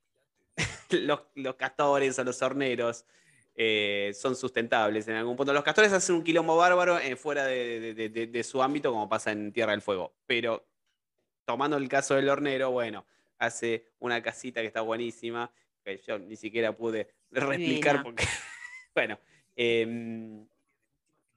[1.03, 3.05] los, los castores o los horneros
[3.55, 5.53] eh, son sustentables en algún punto.
[5.53, 8.91] Los castores hacen un quilombo bárbaro eh, fuera de, de- de- de- de su ámbito,
[8.93, 10.15] como pasa en Tierra del Fuego.
[10.27, 10.67] Pero
[11.45, 13.07] tomando el caso del hornero, bueno,
[13.39, 15.51] hace una casita que está buenísima,
[15.85, 18.03] que yo ni siquiera pude reexplicar Divina.
[18.03, 18.25] porque,
[18.95, 19.19] bueno.
[19.55, 20.47] em,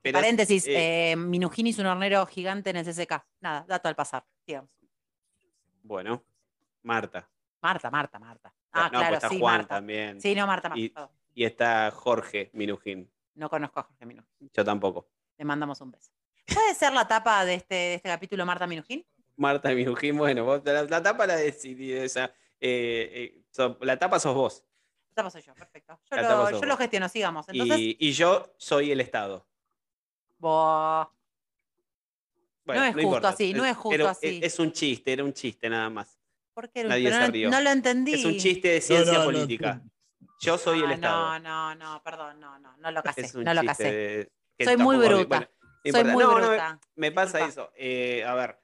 [0.01, 3.23] pero- Paréntesis, eh, eh, Minujín hizo un hornero gigante en el CCK.
[3.41, 4.69] Nada, dato al pasar, digamos.
[5.83, 6.23] Bueno,
[6.83, 7.29] Marta.
[7.61, 8.53] Marta, Marta, Marta.
[8.71, 9.75] Ah, no, claro, pues está sí, Juan Marta.
[9.75, 10.21] también.
[10.21, 11.09] Sí, no, Marta, Marta.
[11.33, 13.09] Y- está Jorge Minujín.
[13.35, 14.51] No conozco a Jorge Minujín.
[14.53, 15.07] Yo tampoco.
[15.37, 16.11] Le mandamos un beso.
[16.53, 19.05] ¿Puede ser la tapa de este, de este capítulo Marta Minujín?
[19.37, 21.97] Marta Minujín, bueno, vos, la, la tapa la decidí.
[21.97, 22.25] O sea,
[22.59, 24.63] eh, eh, so- la tapa sos vos.
[25.09, 25.99] La tapa soy yo, perfecto.
[26.11, 27.47] Yo, lo, yo lo gestiono, sigamos.
[27.49, 29.47] Entonces, Y, y yo soy el Estado.
[30.37, 31.07] vos-
[32.65, 33.29] Bueno, No es justo importa.
[33.29, 34.39] así, no es justo Pero así.
[34.43, 36.18] Es un chiste, era un chiste nada más.
[36.53, 36.83] ¿Por qué?
[36.83, 37.49] Nadie Pero se no, rió.
[37.49, 38.13] no lo entendí.
[38.13, 39.81] Es un chiste de ciencia no, no, política.
[40.41, 41.39] Yo soy el Ah, Estado.
[41.39, 44.29] No, no, no, perdón, no, no, no lo casé, es un no lo casé.
[44.63, 45.25] Soy muy bruta.
[45.27, 45.47] bueno,
[45.83, 46.11] Soy importa.
[46.13, 46.79] muy No, no, bruta.
[46.95, 47.61] me pasa Disculpa.
[47.63, 47.71] eso.
[47.77, 48.59] Eh, a ver.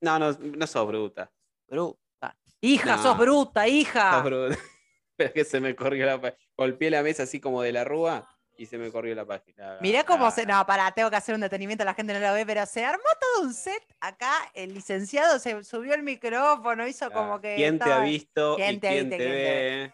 [0.00, 1.30] No, no, no sos bruta.
[1.68, 2.36] Bruta.
[2.62, 3.02] Hija, No.
[3.02, 4.12] sos bruta, hija.
[4.14, 4.58] Sos bruta.
[5.16, 6.38] Pero es que se me corrió la página.
[6.56, 8.26] Golpeé la mesa así como de la rúa
[8.60, 9.78] y se me corrió la página.
[9.80, 10.44] Mirá cómo Ah, se.
[10.44, 13.02] No, pará, tengo que hacer un detenimiento, la gente no lo ve, pero se armó
[13.18, 14.32] todo un set acá.
[14.52, 17.54] El licenciado se subió el micrófono, hizo ah, como que.
[17.56, 19.92] ¿Quién te ha visto ¿Quién y te quién te te ve?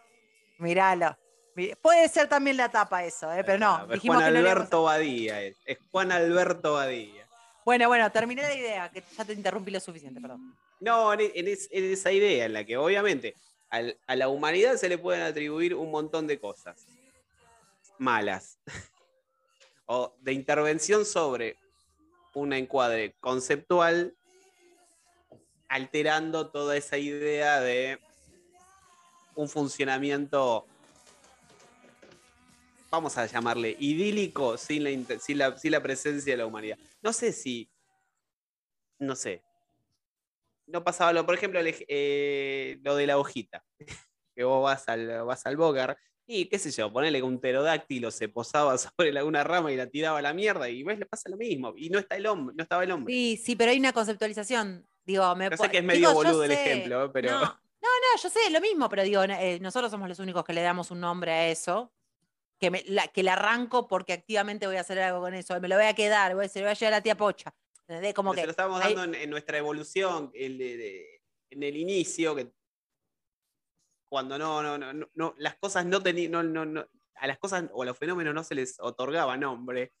[0.57, 1.17] Miralo.
[1.55, 3.41] Mi- Puede ser también la tapa eso, ¿eh?
[3.45, 3.75] pero no.
[3.75, 5.55] Ah, Dijimos Juan que no Alberto Badía es.
[5.65, 7.25] Es Juan Alberto Badía.
[7.63, 10.57] Bueno, bueno, terminé la idea, que ya te interrumpí lo suficiente, perdón.
[10.81, 13.33] No, en, en es- en esa idea en la que obviamente
[13.69, 16.85] al- a la humanidad se le pueden atribuir un montón de cosas
[17.99, 18.59] malas
[19.85, 21.57] o de intervención sobre
[22.33, 24.15] un encuadre conceptual
[25.69, 27.99] alterando toda esa idea de
[29.35, 30.65] un funcionamiento
[32.89, 36.77] vamos a llamarle idílico sin la, sin la, sin la presencia de la humanidad.
[37.01, 37.69] No sé si,
[38.99, 39.43] no sé,
[40.65, 43.63] no pasaba lo, por ejemplo, el eh, lo de la hojita,
[44.35, 45.97] que vos vas al, vas al Bogar
[46.27, 49.75] y qué sé yo, ponele que un pterodáctilo se posaba sobre la- una rama y
[49.77, 52.27] la tiraba a la mierda y ves, le pasa lo mismo, y no está el
[52.27, 53.13] hombre, no estaba el hombre.
[53.13, 54.85] Sí, sí, pero hay una conceptualización.
[55.05, 57.09] Digo, me Yo sé que es digo, medio yo boludo el sé- ejemplo, ¿eh?
[57.13, 60.43] pero No, no, no, yo sé, lo mismo, pero digo, eh, nosotros somos los únicos
[60.43, 61.91] que le damos un nombre a eso.
[62.59, 65.57] Que, me, la, que le arranco porque activamente voy a hacer algo con eso.
[65.61, 67.15] Me lo voy a quedar, voy a, se lo voy a llevar a la tía
[67.15, 67.53] Pocha.
[67.87, 68.15] ¿Entendés?
[68.15, 71.21] Como se que lo estábamos hay- dando en, en nuestra evolución, el de- de-
[71.51, 72.51] en el inicio, que
[74.09, 76.85] cuando no, no, no, no, las cosas no tenían, no, no, no,
[77.15, 79.93] a las cosas o a los fenómenos no se les otorgaba nombre,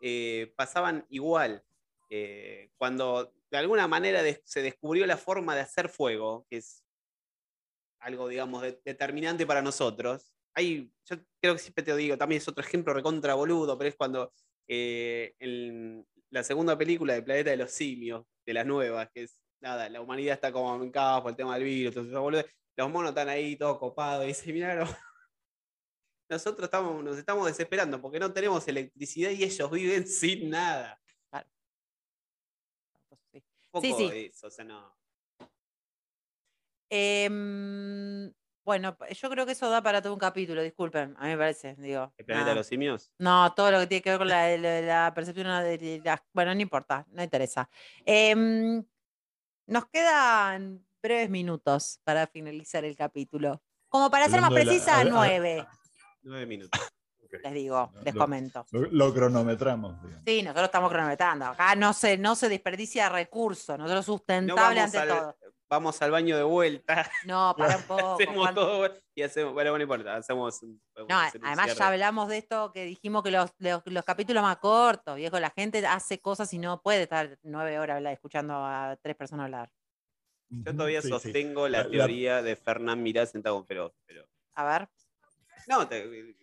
[0.00, 1.64] eh, pasaban igual.
[2.10, 6.84] Eh, cuando de alguna manera se descubrió la forma de hacer fuego, que es
[8.00, 10.32] algo, digamos, de- determinante para nosotros.
[10.54, 13.96] Hay, yo creo que siempre te digo, también es otro ejemplo recontra boludo, pero es
[13.96, 14.32] cuando
[14.68, 19.38] eh, en la segunda película de Planeta de los Simios, de las nuevas, que es
[19.60, 22.46] nada, la humanidad está como en caos por el tema del virus, entonces,
[22.76, 24.84] los monos están ahí todos copados y dicen, mirá, no".
[26.28, 31.00] nosotros estamos, nos estamos desesperando porque no tenemos electricidad y ellos viven sin nada.
[33.32, 33.42] sí.
[33.72, 34.10] Un Sí, poco sí.
[34.10, 34.96] de eso, o sea, no.
[36.90, 38.32] Em,
[38.64, 41.74] bueno, yo creo que eso da para todo un capítulo, disculpen, a mí me parece,
[41.76, 42.12] digo.
[42.16, 43.10] ¿El planeta de los simios?
[43.18, 46.22] No, todo lo que tiene que ver con la, la- la percepción de de las-
[46.32, 47.68] Bueno, no importa, no interesa.
[48.06, 48.84] Em,
[49.66, 53.60] nos quedan breves minutos para finalizar el capítulo.
[53.90, 55.66] Como para ser más precisa, a- a- nueve,
[56.22, 56.80] Nueve minutos.
[57.44, 58.64] Les digo, No, les lo- comento.
[58.70, 60.00] Lo, lo cronometramos.
[60.02, 60.22] digamos.
[60.24, 61.46] Sí, nosotros estamos cronometrando.
[61.46, 63.76] Acá no se, no se desperdicia recursos.
[63.76, 65.36] Nosotros No sustentable ante al, todo.
[65.68, 68.14] vamos al baño de vuelta, No, para un poco.
[68.14, 72.84] hacemos todo y hacemos, bueno, no importa, hacemos No, además ya hablamos de esto que
[72.84, 76.80] dijimos que los, los, los capítulos más cortos, viejo, la gente hace cosas y no
[76.82, 79.70] puede estar nueve horas escuchando a tres personas hablar.
[80.50, 84.26] Yo todavía Sí, sostengo la La- la- teoría de Fernán Mirá sentado con Feroz, pero
[84.54, 84.88] A ver.
[85.66, 86.36] no, te-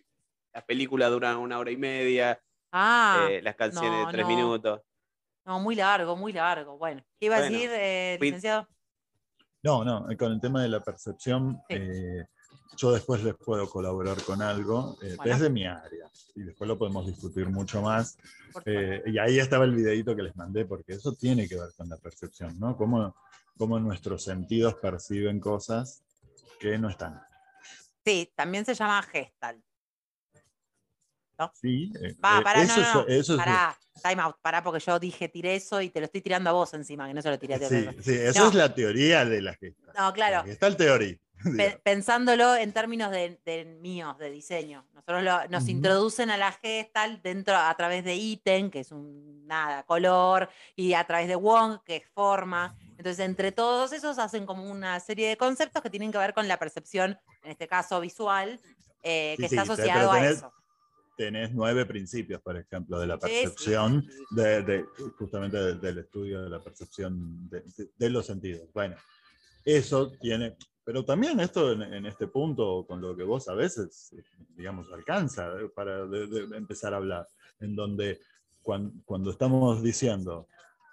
[0.52, 2.40] las películas duran una hora y media,
[2.72, 4.36] Ah, eh, las canciones no, de tres no.
[4.36, 4.80] minutos.
[5.44, 6.78] no, muy largo, muy largo.
[6.78, 8.68] Bueno, ¿qué iba a decir, eh, licenciado?
[9.62, 11.76] No, no, eh, con el tema de la percepción, Sí.
[11.76, 12.26] eh,
[12.76, 15.32] yo después les puedo colaborar con algo eh, Bueno.
[15.34, 18.18] desde mi área y después lo podemos discutir mucho más.
[18.66, 21.88] Eh, y ahí estaba el videito que les mandé, porque eso tiene que ver con
[21.88, 22.76] la percepción, ¿no?
[22.76, 23.14] Cómo,
[23.58, 26.02] cómo nuestros sentidos perciben cosas
[26.58, 27.20] que no están.
[28.04, 29.62] Sí, también se llama Gestalt.
[31.54, 33.00] Sí, eh, Va, eh, pará, eso no, no, no.
[33.08, 36.06] es, eso es- Pará, time out, pará, porque yo dije tiré eso y te lo
[36.06, 37.64] estoy tirando a vos encima, que no se lo tiré a ti.
[37.68, 38.48] sí, sí, eso No.
[38.50, 39.92] es la teoría de la gesta.
[39.98, 40.48] No, claro.
[40.48, 41.16] Está el teoría.
[41.56, 44.86] Pe- pensándolo en términos de, de míos, de diseño.
[44.94, 49.46] Nosotros lo- nos introducen a la Gestalt dentro a través de ítem, que es un
[49.46, 52.76] nada, color, y a través de Wong, que es forma.
[52.96, 56.46] Entonces, entre todos esos hacen como una serie de conceptos que tienen que ver con
[56.48, 58.60] la percepción, en este caso visual,
[59.02, 60.52] eh, que sí, está asociado a eso.
[61.16, 64.24] Tenés nueve principios, por ejemplo, de la percepción, sí.
[64.30, 64.84] de, de-
[65.18, 68.68] justamente de- del estudio de la percepción de los sentidos.
[68.72, 68.96] Bueno,
[69.64, 74.14] eso tiene, pero también esto en, en este punto, con lo que vos a veces,
[74.56, 77.28] digamos, alcanza eh, para de- de empezar a hablar,
[77.60, 78.20] en donde
[78.62, 80.48] cuan- cuando, estamos diciendo,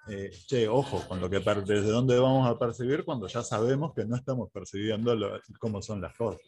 [0.08, 4.06] eh, che, ojo, con lo que desde dónde vamos a percibir cuando ya sabemos que
[4.06, 6.42] no estamos percibiendo lo- cómo son las cosas.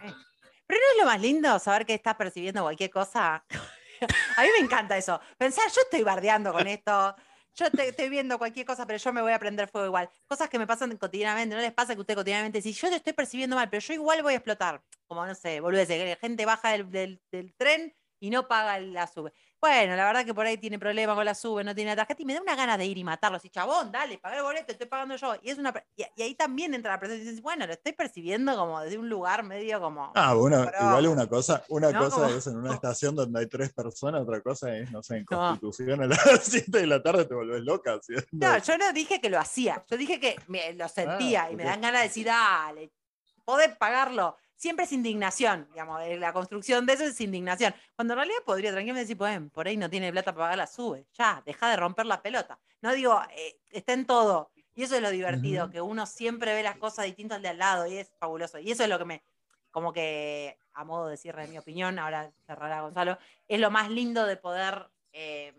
[0.00, 3.44] Pero no es lo más lindo saber que estás percibiendo cualquier cosa.
[4.36, 5.20] a mí me encanta eso.
[5.38, 7.14] Pensar, yo estoy bardeando con esto.
[7.58, 10.10] Yo te- estoy viendo cualquier cosa, pero yo me voy a prender fuego igual.
[10.26, 11.54] Cosas que me pasan cotidianamente.
[11.54, 14.22] ¿No les pasa que usted cotidianamente si yo te estoy percibiendo mal, pero yo igual
[14.22, 14.84] voy a explotar?
[15.06, 15.88] Como no sé, volvés,
[16.20, 19.32] gente baja del, del- del tren y no paga la sube.
[19.60, 22.22] Bueno, la verdad que por ahí tiene problemas con la sube, no tiene la tarjeta,
[22.22, 23.38] y me da una gana de ir y matarlo.
[23.38, 25.34] Así, chabón, dale, paga el boleto, estoy pagando yo.
[25.42, 27.92] Y, es una, y, y ahí también entra la presión y dices, bueno, lo estoy
[27.92, 30.12] percibiendo como desde un lugar medio como.
[30.14, 31.98] Ah, Pero- igual una cosa, una ¿no?
[32.00, 35.16] cosa Como- es en una estación donde hay tres personas, otra cosa es, no sé,
[35.18, 35.38] en No.
[35.38, 37.98] Constitución a las 7 de la tarde te volvés loca.
[38.32, 41.56] No, yo no dije que lo hacía, yo dije que me- lo sentía Ah, y
[41.56, 42.92] me dan ganas de decir, dale,
[43.44, 44.36] podés pagarlo.
[44.56, 47.74] Siempre es indignación, digamos, eh, la construcción de eso es indignación.
[47.94, 50.66] Cuando en realidad podría tranquilamente decir, pues, por ahí no tiene plata para pagar la
[50.66, 51.06] sube.
[51.12, 52.58] Ya, deja de romper la pelota.
[52.80, 54.50] No digo, eh, está en todo.
[54.74, 57.58] Y eso es lo divertido, que uno siempre ve las cosas distintas al de al
[57.58, 58.58] lado y es fabuloso.
[58.58, 59.22] Y eso es lo que me,
[59.70, 63.90] como que, a modo de cierre de mi opinión, ahora cerrará Gonzalo, es lo más
[63.90, 65.54] lindo de poder, eh,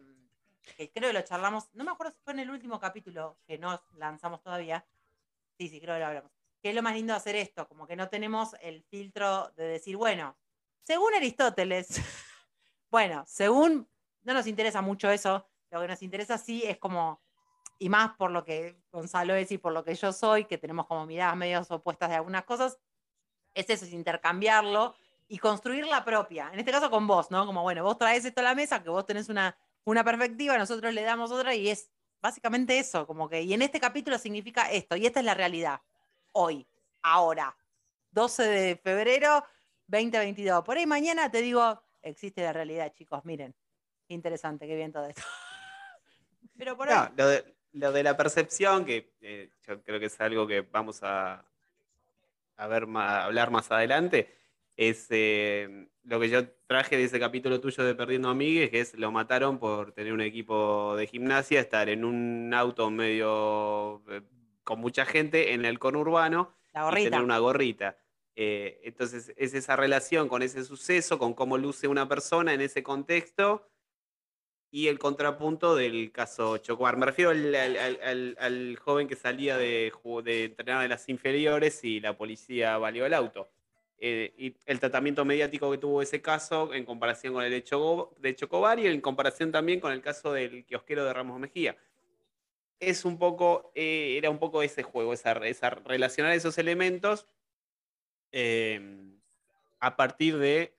[0.76, 3.58] que creo que lo charlamos, no me acuerdo si fue en el último capítulo que
[3.58, 4.86] no lanzamos todavía.
[5.58, 6.37] Sí, sí, creo que lo hablamos.
[6.68, 9.64] Que es lo más lindo de hacer esto, como que no tenemos el filtro de
[9.64, 10.38] decir, bueno,
[10.84, 11.88] según Aristóteles,
[12.92, 13.90] bueno, según,
[14.24, 17.22] no nos interesa mucho eso, lo que nos interesa sí es como,
[17.80, 20.88] y más por lo que Gonzalo es y por lo que yo soy, que tenemos
[20.88, 22.78] como miradas medio opuestas de algunas cosas,
[23.54, 24.94] es eso, es intercambiarlo
[25.30, 26.50] y construir la propia.
[26.52, 27.46] En este caso con vos, ¿no?
[27.46, 30.94] Como, bueno, vos traes esto a la mesa, que vos tenés una, una perspectiva, nosotros
[30.94, 31.90] le damos otra y es
[32.22, 35.80] básicamente eso, como que, y en este capítulo significa esto, y esta es la realidad,
[36.38, 36.68] hoy,
[37.02, 37.56] ahora,
[38.12, 39.44] 12 de febrero
[39.88, 40.64] 2022.
[40.64, 43.56] Por ahí mañana te digo, existe la realidad, chicos, miren,
[44.08, 45.22] interesante, qué bien todo esto.
[46.58, 50.06] Pero por No, ahí, lo, de, lo de la percepción, que eh, yo creo que
[50.08, 51.46] es algo que vamos a,
[52.58, 54.34] a ver ma- hablar más adelante,
[54.76, 58.94] es eh, lo que yo traje de ese capítulo tuyo de Perdiendo Amigues, que es
[58.96, 64.22] lo mataron por tener un equipo de gimnasia, estar en un auto medio eh,
[64.68, 67.98] con mucha gente en el conurbano y tener una gorrita.
[68.36, 72.84] Eh, entonces, es esa relación con ese suceso, con cómo luce una persona en ese
[72.84, 73.66] contexto
[74.70, 76.98] y el contrapunto del caso Chocobar.
[76.98, 79.94] Me refiero al, al- al- al- joven que salía de,
[80.26, 83.50] de entrenar de las inferiores y la policía valió el auto.
[84.00, 88.78] Eh, y el tratamiento mediático que tuvo ese caso en comparación con el de Chocobar
[88.80, 91.76] y en comparación también con el caso del kiosquero de Ramos Mejía
[92.80, 97.28] es un poco, eh, era un poco ese juego, esa, esa relacionar esos elementos
[98.32, 98.80] eh,
[99.80, 100.76] a partir de,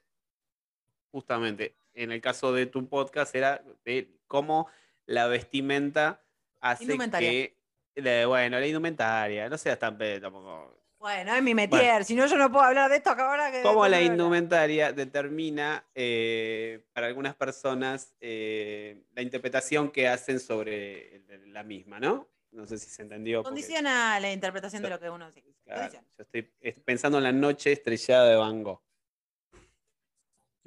[1.10, 4.68] justamente, en el caso de tu podcast, era de cómo
[5.06, 6.22] la vestimenta
[6.60, 6.84] hace
[7.20, 7.56] que,
[7.94, 10.77] la- bueno, la indumentaria, no seas tan tampoco.
[10.98, 13.62] Bueno, es mi metier, si no yo no puedo hablar de esto acá ahora que...
[13.62, 21.62] Cómo la indumentaria determina eh, para algunas personas eh, la interpretación que hacen sobre la
[21.62, 22.28] misma, ¿no?
[22.50, 23.42] No sé si se entendió.
[23.42, 25.54] porque- Condiciona la interpretación de lo que uno dice.
[25.64, 28.80] Claro, yo estoy es- pensando en la noche estrellada de Van Gogh.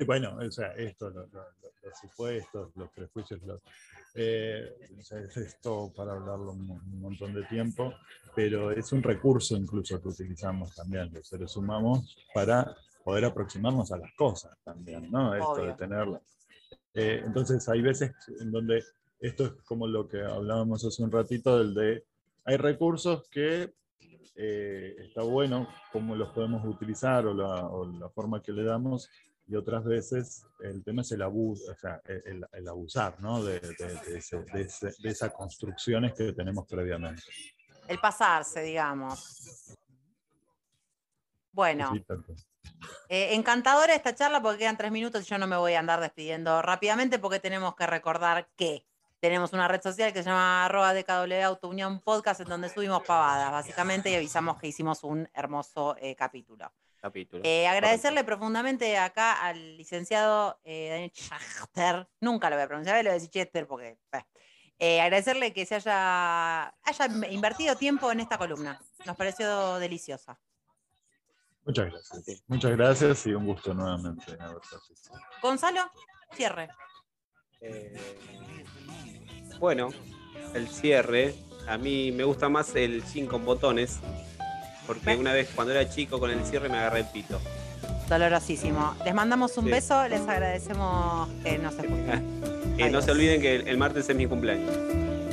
[0.01, 3.61] Sí, bueno, o sea, esto, lo- lo- lo- los supuestos, los prejuicios, los,
[4.15, 7.93] eh, es esto para hablarlo un, un montón de tiempo,
[8.35, 13.97] pero es un recurso incluso que utilizamos también los seres humanos para poder aproximarnos a
[13.99, 15.35] las cosas también, ¿no?
[15.35, 15.75] Esto de Obvio.
[15.75, 16.21] tenerlas.
[16.95, 18.83] Eh, entonces hay veces en donde
[19.19, 22.03] esto es como lo que hablábamos hace un ratito, del de
[22.45, 23.71] hay recursos que
[24.35, 29.07] eh, está bueno cómo los podemos utilizar o la, o la forma que le damos,
[29.51, 33.43] y otras veces el tema es el abuso, o sea, el, el abusar ¿no?
[33.43, 37.21] de, de- de ese- de ese- de esas construcciones que tenemos previamente.
[37.87, 39.75] El pasarse, digamos.
[41.51, 42.05] Bueno, Sí,
[43.09, 45.99] eh, encantadora esta charla porque quedan tres minutos y yo no me voy a andar
[45.99, 48.85] despidiendo rápidamente porque tenemos que recordar que
[49.19, 53.03] tenemos una red social que se llama arroba DKW Auto Unión Podcast en donde subimos
[53.03, 56.71] pavadas básicamente y avisamos que hicimos un hermoso eh, capítulo.
[57.01, 57.41] Capítulo.
[57.43, 63.09] Eh, agradecerle profundamente acá al licenciado eh, Daniel Schachter, nunca lo voy a pronunciar, lo
[63.09, 63.97] voy a decir Chester porque...
[64.77, 65.01] eh.
[65.01, 68.79] Agradecerle que se haya, haya invertido tiempo en esta columna.
[69.05, 70.39] Nos pareció deliciosa.
[71.65, 72.43] Muchas gracias.
[72.47, 74.37] Muchas gracias y un gusto nuevamente.
[75.41, 75.91] Gonzalo,
[76.33, 76.69] cierre.
[77.61, 77.97] Eh,
[79.59, 79.89] bueno,
[80.53, 81.33] el cierre.
[81.67, 83.99] A mí me gusta más el jean con botones.
[84.99, 87.39] Porque una vez cuando era chico con el cierre me agarré el pito.
[88.09, 88.93] Dolorosísimo.
[89.05, 89.71] Les mandamos un Sí.
[89.71, 92.41] beso, les agradecemos que nos escuchen.
[92.77, 94.71] Que no se olviden que el, el martes es mi cumpleaños.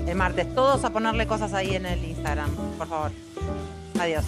[0.07, 3.11] El martes, todos a ponerle cosas ahí en el Instagram, por favor.
[3.99, 4.25] Adiós.